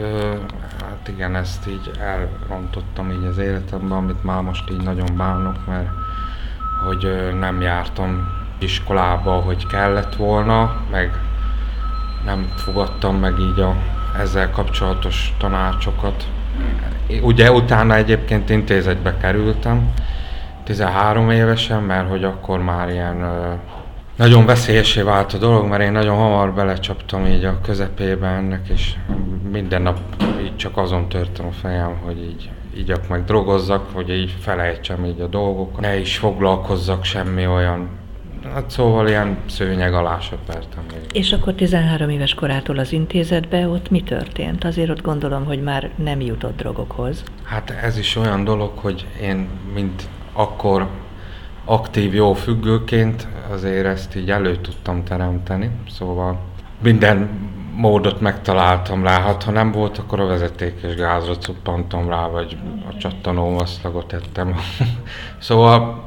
hát 0.80 1.08
igen, 1.08 1.36
ezt 1.36 1.68
így 1.68 1.90
elrontottam 2.00 3.10
így 3.10 3.24
az 3.24 3.38
életemben, 3.38 3.98
amit 3.98 4.24
már 4.24 4.42
most 4.42 4.70
így 4.70 4.82
nagyon 4.82 5.16
bánok, 5.16 5.66
mert 5.66 5.88
hogy 6.86 7.32
nem 7.38 7.60
jártam 7.60 8.28
iskolába, 8.58 9.32
hogy 9.32 9.66
kellett 9.66 10.14
volna, 10.14 10.76
meg 10.90 11.20
nem 12.24 12.52
fogadtam 12.56 13.16
meg 13.16 13.38
így 13.38 13.60
a 13.60 13.76
ezzel 14.18 14.50
kapcsolatos 14.50 15.34
tanácsokat. 15.38 16.28
Ugye 17.22 17.52
utána 17.52 17.94
egyébként 17.94 18.50
intézetbe 18.50 19.16
kerültem, 19.16 19.92
13 20.68 21.30
évesen, 21.30 21.82
mert 21.82 22.08
hogy 22.08 22.24
akkor 22.24 22.62
már 22.62 22.90
ilyen 22.90 23.24
nagyon 24.16 24.46
veszélyesé 24.46 25.00
vált 25.00 25.32
a 25.32 25.38
dolog, 25.38 25.66
mert 25.66 25.82
én 25.82 25.92
nagyon 25.92 26.16
hamar 26.16 26.52
belecsaptam 26.52 27.26
így 27.26 27.44
a 27.44 27.60
közepébe 27.60 28.26
ennek, 28.26 28.68
és 28.68 28.94
minden 29.50 29.82
nap 29.82 29.98
így 30.42 30.56
csak 30.56 30.76
azon 30.76 31.08
törtem 31.08 31.46
a 31.46 31.50
fejem, 31.50 31.96
hogy 32.04 32.22
így 32.22 32.50
igyak 32.76 33.08
meg 33.08 33.24
drogozzak, 33.24 33.86
hogy 33.92 34.10
így 34.10 34.34
felejtsem 34.40 35.04
így 35.04 35.20
a 35.20 35.26
dolgokat, 35.26 35.80
ne 35.80 35.98
is 35.98 36.16
foglalkozzak 36.16 37.04
semmi 37.04 37.46
olyan 37.46 37.88
Hát 38.54 38.70
szóval 38.70 39.08
ilyen 39.08 39.36
szőnyeg 39.46 39.94
alá 39.94 40.18
söpertem. 40.20 40.84
És 41.12 41.32
akkor 41.32 41.54
13 41.54 42.08
éves 42.08 42.34
korától 42.34 42.78
az 42.78 42.92
intézetbe 42.92 43.68
ott 43.68 43.90
mi 43.90 44.02
történt? 44.02 44.64
Azért 44.64 44.90
ott 44.90 45.02
gondolom, 45.02 45.44
hogy 45.44 45.62
már 45.62 45.90
nem 45.96 46.20
jutott 46.20 46.56
drogokhoz. 46.56 47.22
Hát 47.42 47.70
ez 47.70 47.98
is 47.98 48.16
olyan 48.16 48.44
dolog, 48.44 48.70
hogy 48.74 49.06
én, 49.22 49.48
mint 49.74 50.08
akkor 50.38 50.88
aktív 51.64 52.14
jó 52.14 52.32
függőként 52.32 53.28
azért 53.50 53.86
ezt 53.86 54.16
így 54.16 54.30
elő 54.30 54.56
tudtam 54.56 55.04
teremteni, 55.04 55.70
szóval 55.90 56.38
minden 56.82 57.28
módot 57.74 58.20
megtaláltam 58.20 59.02
rá, 59.02 59.20
hát 59.20 59.42
ha 59.42 59.50
nem 59.50 59.72
volt, 59.72 59.98
akkor 59.98 60.20
a 60.20 60.26
vezetékes 60.26 60.94
gázra 60.94 61.36
cuppantam 61.36 62.08
rá, 62.08 62.26
vagy 62.26 62.56
a 62.90 62.96
csattanómaszlagot 62.96 64.12
ettem. 64.12 64.54
szóval 65.38 66.02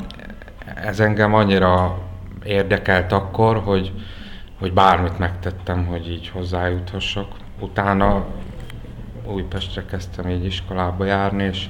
ez 0.75 0.99
engem 0.99 1.33
annyira 1.33 1.97
érdekelt 2.43 3.11
akkor, 3.11 3.57
hogy, 3.57 3.91
hogy 4.59 4.73
bármit 4.73 5.19
megtettem, 5.19 5.85
hogy 5.85 6.11
így 6.11 6.29
hozzájuthassak. 6.29 7.27
Utána 7.59 8.25
Újpestre 9.25 9.85
kezdtem 9.85 10.29
így 10.29 10.45
iskolába 10.45 11.05
járni, 11.05 11.43
és 11.43 11.69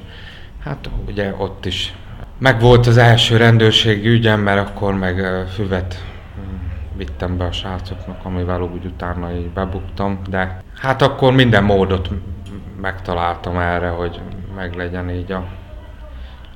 hát 0.63 0.89
ugye 1.07 1.33
ott 1.37 1.65
is 1.65 1.93
meg 2.41 2.59
volt 2.59 2.87
az 2.87 2.97
első 2.97 3.37
rendőrségi 3.37 4.07
ügyem, 4.07 4.39
mert 4.39 4.69
akkor 4.69 4.93
meg 4.93 5.45
füvet 5.53 6.05
vittem 6.95 7.37
be 7.37 7.43
a 7.43 7.51
srácoknak, 7.51 8.25
amivel 8.25 8.61
úgy 8.61 8.85
utána 8.85 9.33
így 9.35 9.49
bebuktam, 9.49 10.21
de 10.29 10.61
hát 10.77 11.01
akkor 11.01 11.33
minden 11.33 11.63
módot 11.63 12.09
megtaláltam 12.81 13.57
erre, 13.57 13.89
hogy 13.89 14.19
meglegyen 14.55 15.09
így 15.09 15.31
a 15.31 15.47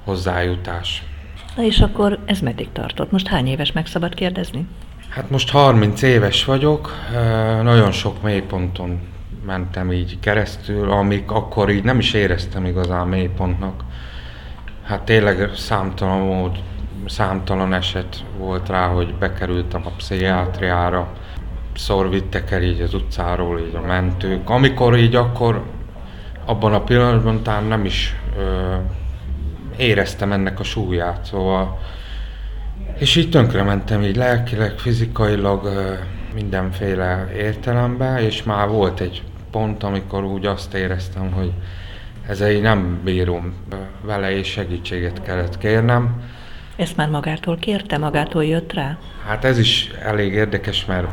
hozzájutás. 0.03 1.03
Na 1.55 1.63
és 1.63 1.79
akkor 1.79 2.19
ez 2.25 2.39
meddig 2.39 2.71
tartott? 2.71 3.11
Most 3.11 3.27
hány 3.27 3.47
éves 3.47 3.71
meg 3.71 3.85
szabad 3.85 4.13
kérdezni? 4.13 4.67
Hát 5.09 5.29
most 5.29 5.49
30 5.49 6.01
éves 6.01 6.45
vagyok, 6.45 6.93
nagyon 7.63 7.91
sok 7.91 8.21
mélyponton 8.21 8.99
mentem 9.45 9.91
így 9.91 10.19
keresztül, 10.19 10.91
amik 10.91 11.31
akkor 11.31 11.69
így 11.69 11.83
nem 11.83 11.99
is 11.99 12.13
éreztem 12.13 12.65
igazán 12.65 13.07
mélypontnak. 13.07 13.83
Hát 14.85 15.01
tényleg 15.01 15.49
számtalan 15.55 16.19
mód, 16.19 16.59
számtalan 17.05 17.73
eset 17.73 18.23
volt 18.37 18.69
rá, 18.69 18.87
hogy 18.87 19.13
bekerültem 19.13 19.81
a 19.85 19.89
pszichiátriára. 19.97 21.07
Szor 21.75 22.09
vittek 22.09 22.51
el 22.51 22.63
így 22.63 22.81
az 22.81 22.93
utcáról 22.93 23.59
így 23.59 23.75
a 23.75 23.81
mentők. 23.81 24.49
Amikor 24.49 24.97
így 24.97 25.15
akkor, 25.15 25.63
abban 26.45 26.73
a 26.73 26.83
pillanatban 26.83 27.43
talán 27.43 27.63
nem 27.63 27.85
is 27.85 28.15
ö, 28.37 28.75
éreztem 29.77 30.31
ennek 30.31 30.59
a 30.59 30.63
súlyát, 30.63 31.25
szóval 31.25 31.79
és 32.97 33.15
így 33.15 33.53
mentem 33.53 34.03
így 34.03 34.15
lelkileg, 34.15 34.77
fizikailag, 34.77 35.69
mindenféle 36.33 37.31
értelemben, 37.35 38.17
és 38.17 38.43
már 38.43 38.67
volt 38.67 38.99
egy 38.99 39.23
pont, 39.51 39.83
amikor 39.83 40.23
úgy 40.23 40.45
azt 40.45 40.73
éreztem, 40.73 41.31
hogy 41.31 41.51
ezzel 42.27 42.51
nem 42.51 43.01
bírom 43.03 43.53
vele, 44.01 44.37
és 44.37 44.47
segítséget 44.47 45.21
kellett 45.21 45.57
kérnem. 45.57 46.23
Ezt 46.75 46.97
már 46.97 47.09
magától 47.09 47.57
kérte, 47.57 47.97
magától 47.97 48.45
jött 48.45 48.73
rá? 48.73 48.97
Hát 49.27 49.43
ez 49.43 49.57
is 49.57 49.91
elég 50.01 50.33
érdekes, 50.33 50.85
mert 50.85 51.07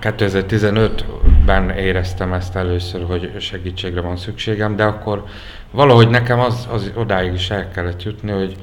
2015-ben 0.00 1.70
éreztem 1.70 2.32
ezt 2.32 2.56
először, 2.56 3.04
hogy 3.04 3.40
segítségre 3.40 4.00
van 4.00 4.16
szükségem, 4.16 4.76
de 4.76 4.84
akkor 4.84 5.24
valahogy 5.70 6.08
nekem 6.08 6.40
az, 6.40 6.68
az 6.70 6.92
odáig 6.94 7.32
is 7.32 7.50
el 7.50 7.68
kellett 7.68 8.02
jutni, 8.02 8.30
hogy 8.30 8.56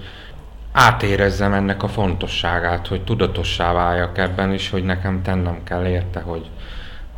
átérezzem 0.71 1.54
ennek 1.54 1.84
a 1.84 1.88
fontosságát, 1.88 2.88
hogy 2.88 3.02
tudatossá 3.02 3.74
váljak 3.74 4.17
ebben 4.17 4.54
is, 4.54 4.69
hogy 4.69 4.84
nekem 4.84 5.21
tennem 5.21 5.63
kell 5.63 5.86
érte, 5.86 6.19
hogy, 6.19 6.50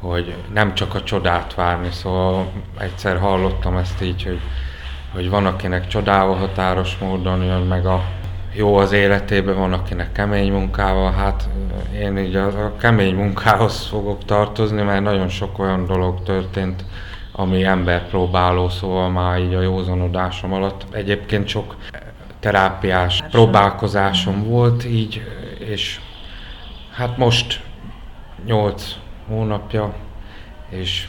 hogy 0.04 0.36
nem 0.54 0.74
csak 0.74 0.96
a 0.96 1.04
csodát 1.04 1.56
várni, 1.56 1.92
szóval 1.92 2.52
egyszer 2.78 3.18
hallottam 3.18 3.78
ezt 3.78 4.02
így, 4.02 4.24
hogy, 4.24 4.40
hogy 5.14 5.30
van, 5.30 5.46
akinek 5.46 5.88
csodával 5.88 6.36
határos 6.36 6.98
módon 6.98 7.44
jön 7.44 7.62
meg 7.62 7.86
a 7.86 8.04
jó 8.54 8.76
az 8.76 8.92
életében, 8.92 9.56
van 9.56 9.74
akinek 9.74 10.12
kemény 10.12 10.52
munkával, 10.52 11.12
hát 11.12 11.50
én 12.00 12.18
így 12.18 12.36
a, 12.36 12.66
a 12.66 12.76
kemény 12.78 13.16
munkához 13.16 13.88
fogok 13.88 14.26
tartozni, 14.26 14.82
mert 14.82 15.02
nagyon 15.02 15.30
sok 15.30 15.60
olyan 15.60 15.86
dolog 15.86 16.24
történt, 16.24 16.86
ami 17.32 17.64
ember 17.64 18.08
próbáló, 18.08 18.70
szóval 18.70 19.10
már 19.10 19.40
így 19.40 19.54
a 19.54 19.62
józanodásom 19.62 20.54
alatt. 20.54 20.86
Egyébként 20.92 21.48
sok 21.48 21.76
terápiás 22.40 23.24
próbálkozásom 23.32 24.44
volt 24.44 24.86
így, 24.86 25.22
és 25.60 26.00
hát 26.92 27.18
most 27.18 27.62
8 28.46 28.96
hónapja 29.28 29.94
és 30.70 31.08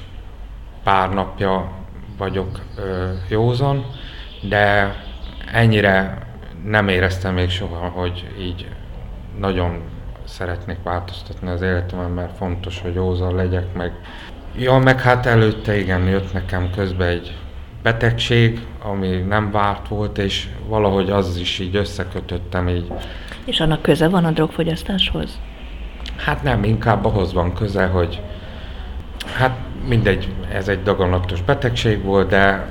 pár 0.82 1.10
napja 1.10 1.72
vagyok 2.18 2.60
ö, 2.76 3.12
józan, 3.28 3.86
de 4.48 4.94
ennyire 5.52 6.18
nem 6.64 6.88
éreztem 6.88 7.34
még 7.34 7.50
soha, 7.50 7.88
hogy 7.88 8.26
így 8.38 8.68
nagyon 9.38 9.82
szeretnék 10.24 10.78
változtatni 10.82 11.48
az 11.48 11.62
életemen, 11.62 12.10
mert 12.10 12.36
fontos, 12.36 12.80
hogy 12.80 12.94
józan 12.94 13.34
legyek, 13.34 13.74
meg 13.74 13.92
Ja, 14.56 14.78
meg 14.78 15.00
hát 15.00 15.26
előtte 15.26 15.78
igen, 15.78 16.06
jött 16.06 16.32
nekem 16.32 16.70
közben 16.70 17.08
egy 17.08 17.36
betegség, 17.82 18.66
ami 18.82 19.08
nem 19.08 19.50
várt 19.50 19.88
volt, 19.88 20.18
és 20.18 20.48
valahogy 20.66 21.10
az 21.10 21.36
is 21.36 21.58
így 21.58 21.76
összekötöttem 21.76 22.68
így. 22.68 22.92
És 23.44 23.60
annak 23.60 23.82
köze 23.82 24.08
van 24.08 24.24
a 24.24 24.30
drogfogyasztáshoz? 24.30 25.40
Hát 26.16 26.42
nem, 26.42 26.64
inkább 26.64 27.04
ahhoz 27.04 27.32
van 27.32 27.54
köze, 27.54 27.86
hogy 27.86 28.20
hát 29.36 29.56
mindegy, 29.88 30.32
ez 30.52 30.68
egy 30.68 30.82
daganatos 30.82 31.42
betegség 31.42 32.02
volt, 32.02 32.28
de 32.28 32.66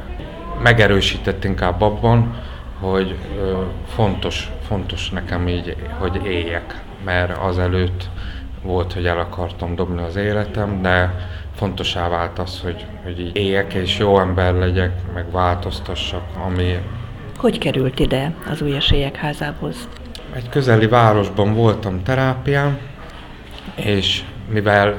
megerősített 0.64 1.44
inkább 1.44 1.82
abban, 1.82 2.36
hogy 2.80 3.16
ö, 3.38 3.62
fontos, 3.88 4.52
fontos 4.68 5.10
nekem 5.10 5.48
így, 5.48 5.76
hogy 6.00 6.26
éljek, 6.26 6.82
mert 7.06 7.38
azelőtt 7.38 8.10
volt, 8.62 8.94
hogy 8.94 9.06
el 9.06 9.20
akartam 9.20 9.76
dobni 9.76 10.02
az 10.02 10.16
életem, 10.16 10.82
de 10.82 11.14
fontosá 11.56 12.10
vált 12.10 12.40
az, 12.40 12.60
hogy, 12.62 12.86
hogy 13.04 13.20
így 13.20 13.36
éljek 13.36 13.74
és 13.74 13.98
jó 13.98 14.20
ember 14.20 14.54
legyek, 14.54 14.92
meg 15.14 15.32
változtassak, 15.32 16.24
ami... 16.46 16.78
Hogy 17.38 17.58
került 17.58 18.00
ide 18.00 18.34
az 18.52 18.62
új 18.62 18.76
esélyek 18.76 19.16
házához? 19.16 19.88
Egy 20.34 20.50
közeli 20.50 20.88
városban 20.88 21.54
voltam 21.54 22.04
terápián, 22.04 22.78
és 23.76 24.24
mivel 24.50 24.96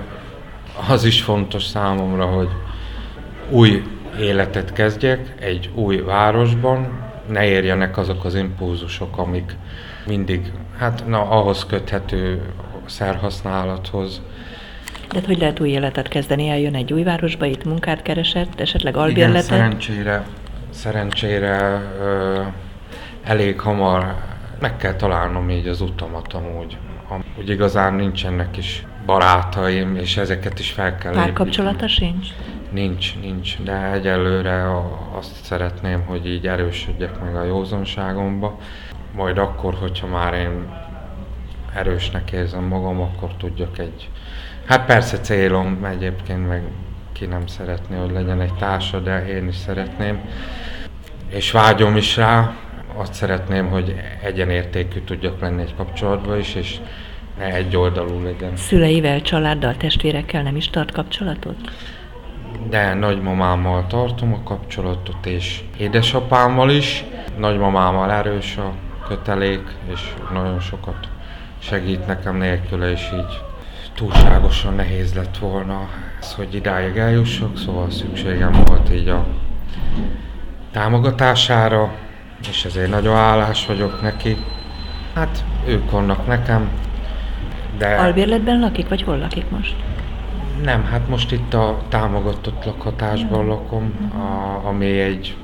az 0.88 1.04
is 1.04 1.22
fontos 1.22 1.64
számomra, 1.64 2.26
hogy 2.26 2.48
új 3.50 3.82
életet 4.20 4.72
kezdjek 4.72 5.34
egy 5.40 5.70
új 5.74 5.96
városban, 5.96 7.02
ne 7.28 7.44
érjenek 7.44 7.96
azok 7.96 8.24
az 8.24 8.34
impulzusok, 8.34 9.18
amik 9.18 9.56
mindig, 10.06 10.52
hát 10.78 11.06
na, 11.06 11.30
ahhoz 11.30 11.66
köthető 11.66 12.42
szerhasználathoz, 12.87 14.22
de 15.12 15.20
hogy 15.26 15.38
lehet 15.38 15.60
új 15.60 15.68
életet 15.68 16.08
kezdeni? 16.08 16.48
Eljön 16.48 16.74
egy 16.74 16.92
új 16.92 17.02
városba, 17.02 17.44
itt 17.44 17.64
munkát 17.64 18.02
keresett, 18.02 18.60
esetleg 18.60 18.96
albérletet? 18.96 19.44
Igen, 19.44 19.58
szerencsére, 19.58 20.26
szerencsére 20.70 21.82
ö, 22.00 22.40
elég 23.22 23.60
hamar 23.60 24.14
meg 24.60 24.76
kell 24.76 24.94
találnom 24.94 25.50
így 25.50 25.66
az 25.66 25.80
utamat 25.80 26.32
amúgy. 26.32 26.76
Úgy 27.38 27.48
igazán 27.48 27.94
nincsenek 27.94 28.57
is 28.57 28.87
barátaim, 29.07 29.96
és 29.96 30.16
ezeket 30.16 30.59
is 30.59 30.70
fel 30.70 30.96
kell 30.96 31.12
Párkapcsolata 31.12 31.88
sincs? 31.88 32.29
Nincs, 32.70 33.18
nincs, 33.20 33.59
de 33.62 33.92
egyelőre 33.92 34.66
azt 35.12 35.44
szeretném, 35.44 36.03
hogy 36.07 36.27
így 36.27 36.46
erősödjek 36.46 37.20
meg 37.20 37.37
a 37.37 37.44
józanságomba. 37.44 38.59
Majd 39.14 39.38
akkor, 39.38 39.74
hogyha 39.74 40.07
már 40.07 40.35
én 40.35 40.72
erősnek 41.74 42.33
érzem 42.33 42.64
magam, 42.64 43.00
akkor 43.00 43.35
tudjak 43.37 43.79
egy 43.79 44.09
Hát 44.66 44.87
persze 44.87 45.18
célom 45.18 45.85
egyébként, 45.85 46.48
meg 46.48 46.62
ki 47.12 47.27
nem 47.27 47.46
szeretné, 47.46 47.96
hogy 47.96 48.11
legyen 48.11 48.40
egy 48.40 48.55
társa, 48.55 49.00
de 49.00 49.27
én 49.27 49.48
is 49.48 49.57
szeretném. 49.57 50.20
És 51.29 51.50
vágyom 51.50 51.96
is 51.96 52.16
rá, 52.16 52.55
azt 52.96 53.14
szeretném, 53.14 53.68
hogy 53.68 53.94
egyenértékű 54.22 55.00
tudjak 55.00 55.40
lenni 55.40 55.62
egy 55.62 55.74
kapcsolatban 55.77 56.38
is, 56.38 56.55
és 56.55 56.81
ne 57.38 57.44
egy 57.44 57.77
oldalú 57.77 58.23
legyen. 58.23 58.57
Szüleivel, 58.57 59.23
családdal, 59.23 59.77
testvérekkel 59.77 60.42
nem 60.42 60.57
is 60.57 60.70
tart 60.70 60.92
kapcsolatot? 60.92 61.57
De 62.70 62.94
nagymamámmal 62.94 63.87
tartom 63.87 64.33
a 64.33 64.42
kapcsolatot, 64.42 65.27
és 65.27 65.62
édesapámmal 65.79 66.70
is. 66.70 67.05
Nagymamámmal 67.38 68.11
erős 68.11 68.57
a 68.57 68.73
kötelék, 69.09 69.62
és 69.92 70.14
nagyon 70.33 70.61
sokat 70.61 71.09
segít 71.59 72.07
nekem 72.07 72.37
nélküle, 72.37 72.90
és 72.90 73.11
így 73.14 73.40
túlságosan 73.94 74.75
nehéz 74.75 75.14
lett 75.14 75.38
volna 75.38 75.88
ez, 76.20 76.35
hogy 76.35 76.55
idáig 76.55 76.97
eljussak, 76.97 77.59
szóval 77.59 77.90
szükségem 77.90 78.53
volt 78.64 78.94
így 78.94 79.09
a 79.09 79.27
támogatására, 80.73 81.94
és 82.49 82.64
ezért 82.64 82.90
nagyon 82.90 83.16
állás 83.16 83.66
vagyok 83.66 84.03
neki. 84.03 84.37
Hát 85.14 85.44
ők 85.66 85.90
vannak 85.90 86.27
nekem, 86.27 86.68
de... 87.78 87.94
Albérletben 87.94 88.60
lakik, 88.60 88.88
vagy 88.88 89.02
hol 89.02 89.18
lakik 89.18 89.50
most? 89.50 89.74
Nem, 90.62 90.84
hát 90.84 91.08
most 91.08 91.32
itt 91.32 91.54
a 91.54 91.78
támogatott 91.88 92.64
lakhatásban 92.64 93.46
lakom, 93.46 94.10
a, 94.14 94.66
ami 94.68 95.00
egy 95.00 95.37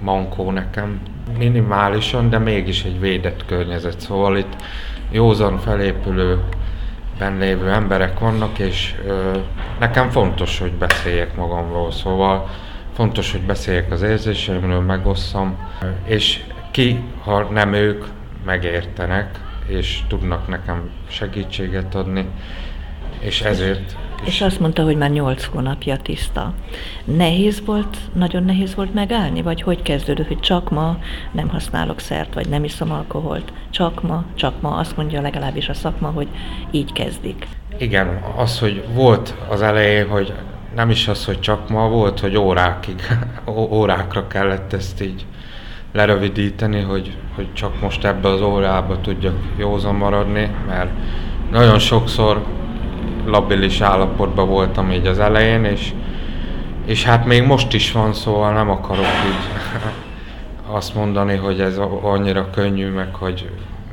mankó 0.00 0.50
nekem. 0.50 1.00
Minimálisan, 1.38 2.30
de 2.30 2.38
mégis 2.38 2.84
egy 2.84 3.00
védett 3.00 3.46
környezet, 3.46 4.00
szóval 4.00 4.36
itt 4.36 4.56
józan 5.10 5.58
felépülő 5.58 6.40
lévő 7.38 7.70
emberek 7.70 8.18
vannak, 8.18 8.58
és 8.58 8.94
ö, 9.06 9.38
nekem 9.78 10.10
fontos, 10.10 10.58
hogy 10.58 10.72
beszéljek 10.72 11.36
magamról, 11.36 11.92
szóval 11.92 12.48
fontos, 12.92 13.32
hogy 13.32 13.40
beszéljek 13.40 13.92
az 13.92 14.02
érzéseimről, 14.02 14.80
megosszam, 14.80 15.56
és 16.04 16.44
ki, 16.70 17.00
ha 17.24 17.42
nem 17.42 17.72
ők, 17.72 18.04
megértenek, 18.44 19.40
és 19.66 20.00
tudnak 20.08 20.48
nekem 20.48 20.90
segítséget 21.08 21.94
adni, 21.94 22.28
és 23.20 23.40
ezért 23.40 23.96
és 24.24 24.40
azt 24.40 24.60
mondta, 24.60 24.82
hogy 24.82 24.96
már 24.96 25.10
nyolc 25.10 25.44
hónapja 25.44 25.96
tiszta. 25.96 26.54
Nehéz 27.04 27.62
volt, 27.64 27.96
nagyon 28.12 28.44
nehéz 28.44 28.74
volt 28.74 28.94
megállni, 28.94 29.42
vagy 29.42 29.62
hogy 29.62 29.82
kezdődött, 29.82 30.26
hogy 30.26 30.40
csak 30.40 30.70
ma 30.70 30.98
nem 31.32 31.48
használok 31.48 32.00
szert, 32.00 32.34
vagy 32.34 32.48
nem 32.48 32.64
iszom 32.64 32.92
alkoholt. 32.92 33.52
Csak 33.70 34.02
ma, 34.02 34.24
csak 34.34 34.60
ma, 34.60 34.76
azt 34.76 34.96
mondja 34.96 35.20
legalábbis 35.20 35.68
a 35.68 35.74
szakma, 35.74 36.08
hogy 36.08 36.28
így 36.70 36.92
kezdik. 36.92 37.46
Igen, 37.76 38.22
az, 38.36 38.58
hogy 38.58 38.84
volt 38.94 39.34
az 39.48 39.62
elején, 39.62 40.08
hogy 40.08 40.32
nem 40.74 40.90
is 40.90 41.08
az, 41.08 41.24
hogy 41.24 41.40
csak 41.40 41.68
ma, 41.68 41.88
volt, 41.88 42.20
hogy 42.20 42.36
órákig, 42.36 43.02
órákra 43.78 44.26
kellett 44.26 44.72
ezt 44.72 45.02
így 45.02 45.26
lerövidíteni, 45.92 46.80
hogy, 46.80 47.16
hogy 47.34 47.52
csak 47.52 47.80
most 47.80 48.04
ebbe 48.04 48.28
az 48.28 48.40
órába 48.40 49.00
tudjak 49.00 49.34
józan 49.56 49.94
maradni, 49.94 50.50
mert 50.66 50.90
nagyon 51.50 51.78
sokszor 51.78 52.44
labilis 53.26 53.80
állapotban 53.80 54.48
voltam 54.48 54.90
így 54.90 55.06
az 55.06 55.18
elején, 55.18 55.64
és, 55.64 55.92
és 56.86 57.04
hát 57.04 57.24
még 57.24 57.46
most 57.46 57.72
is 57.72 57.92
van, 57.92 58.12
szóval 58.12 58.52
nem 58.52 58.70
akarok 58.70 59.04
így 59.04 59.60
azt 60.66 60.94
mondani, 60.94 61.36
hogy 61.36 61.60
ez 61.60 61.78
annyira 62.02 62.50
könnyű, 62.50 62.90
meg 62.90 63.14
hogy 63.14 63.50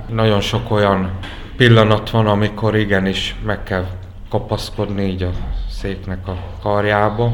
nagyon 0.08 0.42
sok 0.42 0.72
olyan 0.72 1.12
pillanat 1.58 2.10
van, 2.10 2.28
amikor 2.28 2.76
igenis 2.76 3.36
meg 3.46 3.64
kell 3.64 3.86
kapaszkodni 4.30 5.04
így 5.04 5.24
a 5.24 5.30
széknek 5.70 6.28
a 6.28 6.36
karjába. 6.62 7.32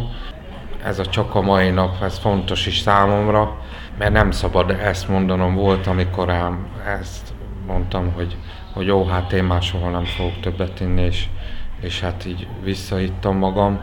Ez 0.83 0.99
a 0.99 1.05
csak 1.05 1.35
a 1.35 1.41
mai 1.41 1.69
nap, 1.69 2.03
ez 2.03 2.17
fontos 2.17 2.65
is 2.67 2.77
számomra, 2.77 3.57
mert 3.97 4.13
nem 4.13 4.31
szabad 4.31 4.69
ezt 4.69 5.07
mondanom. 5.07 5.55
Volt, 5.55 5.87
amikor 5.87 6.29
ám 6.29 6.67
ezt 6.99 7.33
mondtam, 7.67 8.11
hogy, 8.11 8.37
hogy 8.73 8.85
jó, 8.85 9.05
hát 9.05 9.33
én 9.33 9.43
már 9.43 9.61
soha 9.61 9.89
nem 9.89 10.05
fogok 10.05 10.39
többet 10.39 10.79
inni, 10.79 11.01
és 11.01 11.27
és 11.85 11.99
hát 11.99 12.25
így 12.25 12.47
visszaittam 12.63 13.37
magam. 13.37 13.79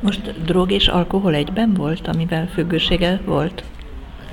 Most 0.00 0.44
drog 0.44 0.70
és 0.70 0.86
alkohol 0.86 1.34
egyben 1.34 1.74
volt, 1.74 2.08
amivel 2.08 2.46
függősége 2.46 3.20
volt? 3.24 3.64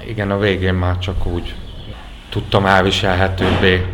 Igen, 0.07 0.31
a 0.31 0.37
végén 0.37 0.73
már 0.73 0.97
csak 0.97 1.25
úgy 1.25 1.55
tudtam 2.29 2.65
elviselhetőbbé 2.65 3.85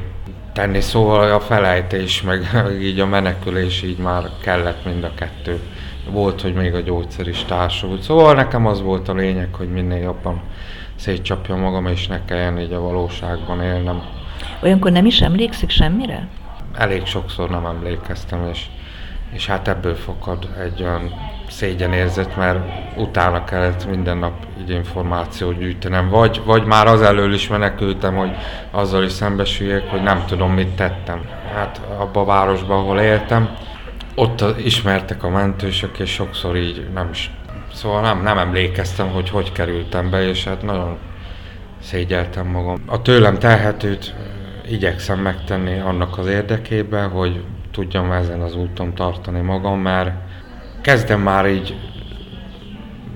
tenni, 0.53 0.81
szóval 0.81 1.31
a 1.31 1.39
felejtés, 1.39 2.21
meg, 2.21 2.49
meg 2.53 2.81
így 2.89 2.99
a 2.99 3.05
menekülés 3.05 3.83
így 3.83 3.97
már 3.97 4.23
kellett 4.41 4.85
mind 4.85 5.03
a 5.03 5.11
kettő. 5.15 5.59
Volt, 6.09 6.41
hogy 6.41 6.53
még 6.53 6.73
a 6.73 6.79
gyógyszer 6.79 7.27
is 7.27 7.43
társult. 7.43 8.01
Szóval 8.01 8.33
nekem 8.33 8.65
az 8.65 8.81
volt 8.81 9.09
a 9.09 9.13
lényeg, 9.13 9.53
hogy 9.53 9.69
minél 9.69 10.01
jobban 10.01 10.41
szétcsapja 11.03 11.55
magam, 11.55 11.85
és 11.85 12.07
ne 12.07 12.25
kelljen 12.25 12.59
így 12.59 12.71
a 12.71 12.79
valóságban 12.79 13.61
élnem. 13.61 14.01
Olyankor 14.61 14.91
nem 14.91 15.05
is 15.05 15.21
emlékszik 15.21 15.69
semmire? 15.69 16.27
Elég 16.73 17.05
sokszor 17.05 17.49
nem 17.49 17.65
emlékeztem, 17.65 18.47
és 18.51 18.65
és 19.33 19.47
hát 19.47 19.67
ebből 19.67 19.95
fakad 19.95 20.49
egy 20.63 20.83
olyan 20.83 21.13
szégyenérzet, 21.49 22.35
mert 22.35 22.59
utána 22.97 23.43
kellett 23.43 23.89
minden 23.89 24.17
nap 24.17 24.33
így 24.61 24.69
információt 24.69 25.57
gyűjtenem, 25.57 26.09
vagy, 26.09 26.41
vagy 26.45 26.65
már 26.65 26.87
az 26.87 27.01
elől 27.01 27.33
is 27.33 27.47
menekültem, 27.47 28.15
hogy 28.15 28.31
azzal 28.71 29.03
is 29.03 29.11
szembesüljek, 29.11 29.89
hogy 29.89 30.01
nem 30.01 30.23
tudom, 30.25 30.51
mit 30.51 30.75
tettem. 30.75 31.21
Hát 31.53 31.81
abba 31.97 32.21
a 32.21 32.25
városban, 32.25 32.77
ahol 32.77 32.99
éltem, 32.99 33.55
ott 34.15 34.43
ismertek 34.57 35.23
a 35.23 35.29
mentősök, 35.29 35.99
és 35.99 36.09
sokszor 36.09 36.57
így 36.57 36.87
nem 36.93 37.09
is, 37.11 37.31
szóval 37.73 38.01
nem, 38.01 38.21
nem 38.21 38.37
emlékeztem, 38.37 39.07
hogy 39.07 39.29
hogy 39.29 39.51
kerültem 39.51 40.09
be, 40.09 40.27
és 40.27 40.43
hát 40.43 40.61
nagyon 40.61 40.97
szégyeltem 41.81 42.47
magam. 42.47 42.83
A 42.85 43.01
tőlem 43.01 43.39
telhetőt 43.39 44.13
igyekszem 44.67 45.19
megtenni 45.19 45.79
annak 45.79 46.17
az 46.17 46.27
érdekében, 46.27 47.09
hogy 47.09 47.43
tudjam 47.71 48.11
ezen 48.11 48.41
az 48.41 48.55
úton 48.55 48.93
tartani 48.93 49.41
magam, 49.41 49.79
mert 49.79 50.11
kezdem 50.81 51.21
már 51.21 51.47
így 51.47 51.75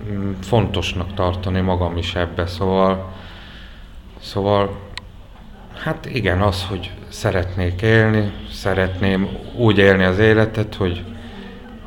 mm, 0.10 0.32
fontosnak 0.42 1.14
tartani 1.14 1.60
magam 1.60 1.98
is 1.98 2.16
ebbe, 2.16 2.46
szóval, 2.46 3.14
szóval 4.20 4.80
hát 5.74 6.06
igen, 6.06 6.42
az, 6.42 6.66
hogy 6.70 6.92
szeretnék 7.10 7.82
élni, 7.82 8.32
szeretném 8.52 9.30
úgy 9.56 9.78
élni 9.78 10.04
az 10.04 10.20
életet, 10.20 10.76
hogy, 10.76 11.04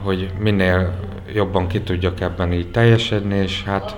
hogy 0.02 0.30
minél 0.38 0.94
jobban 1.34 1.66
ki 1.66 1.80
tudjak 1.80 2.20
ebben 2.20 2.52
így 2.52 2.70
teljesedni, 2.70 3.36
és 3.36 3.64
hát 3.64 3.96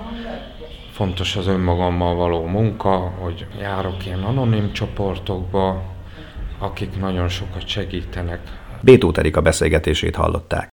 fontos 0.91 1.35
az 1.35 1.47
önmagammal 1.47 2.15
való 2.15 2.45
munka, 2.45 2.97
hogy 2.97 3.45
járok 3.59 4.05
ilyen 4.05 4.23
anonim 4.23 4.71
csoportokba, 4.71 5.83
akik 6.59 6.99
nagyon 6.99 7.27
sokat 7.27 7.67
segítenek. 7.67 8.39
Bétó 8.81 9.11
Erika 9.15 9.41
beszélgetését 9.41 10.15
hallották. 10.15 10.71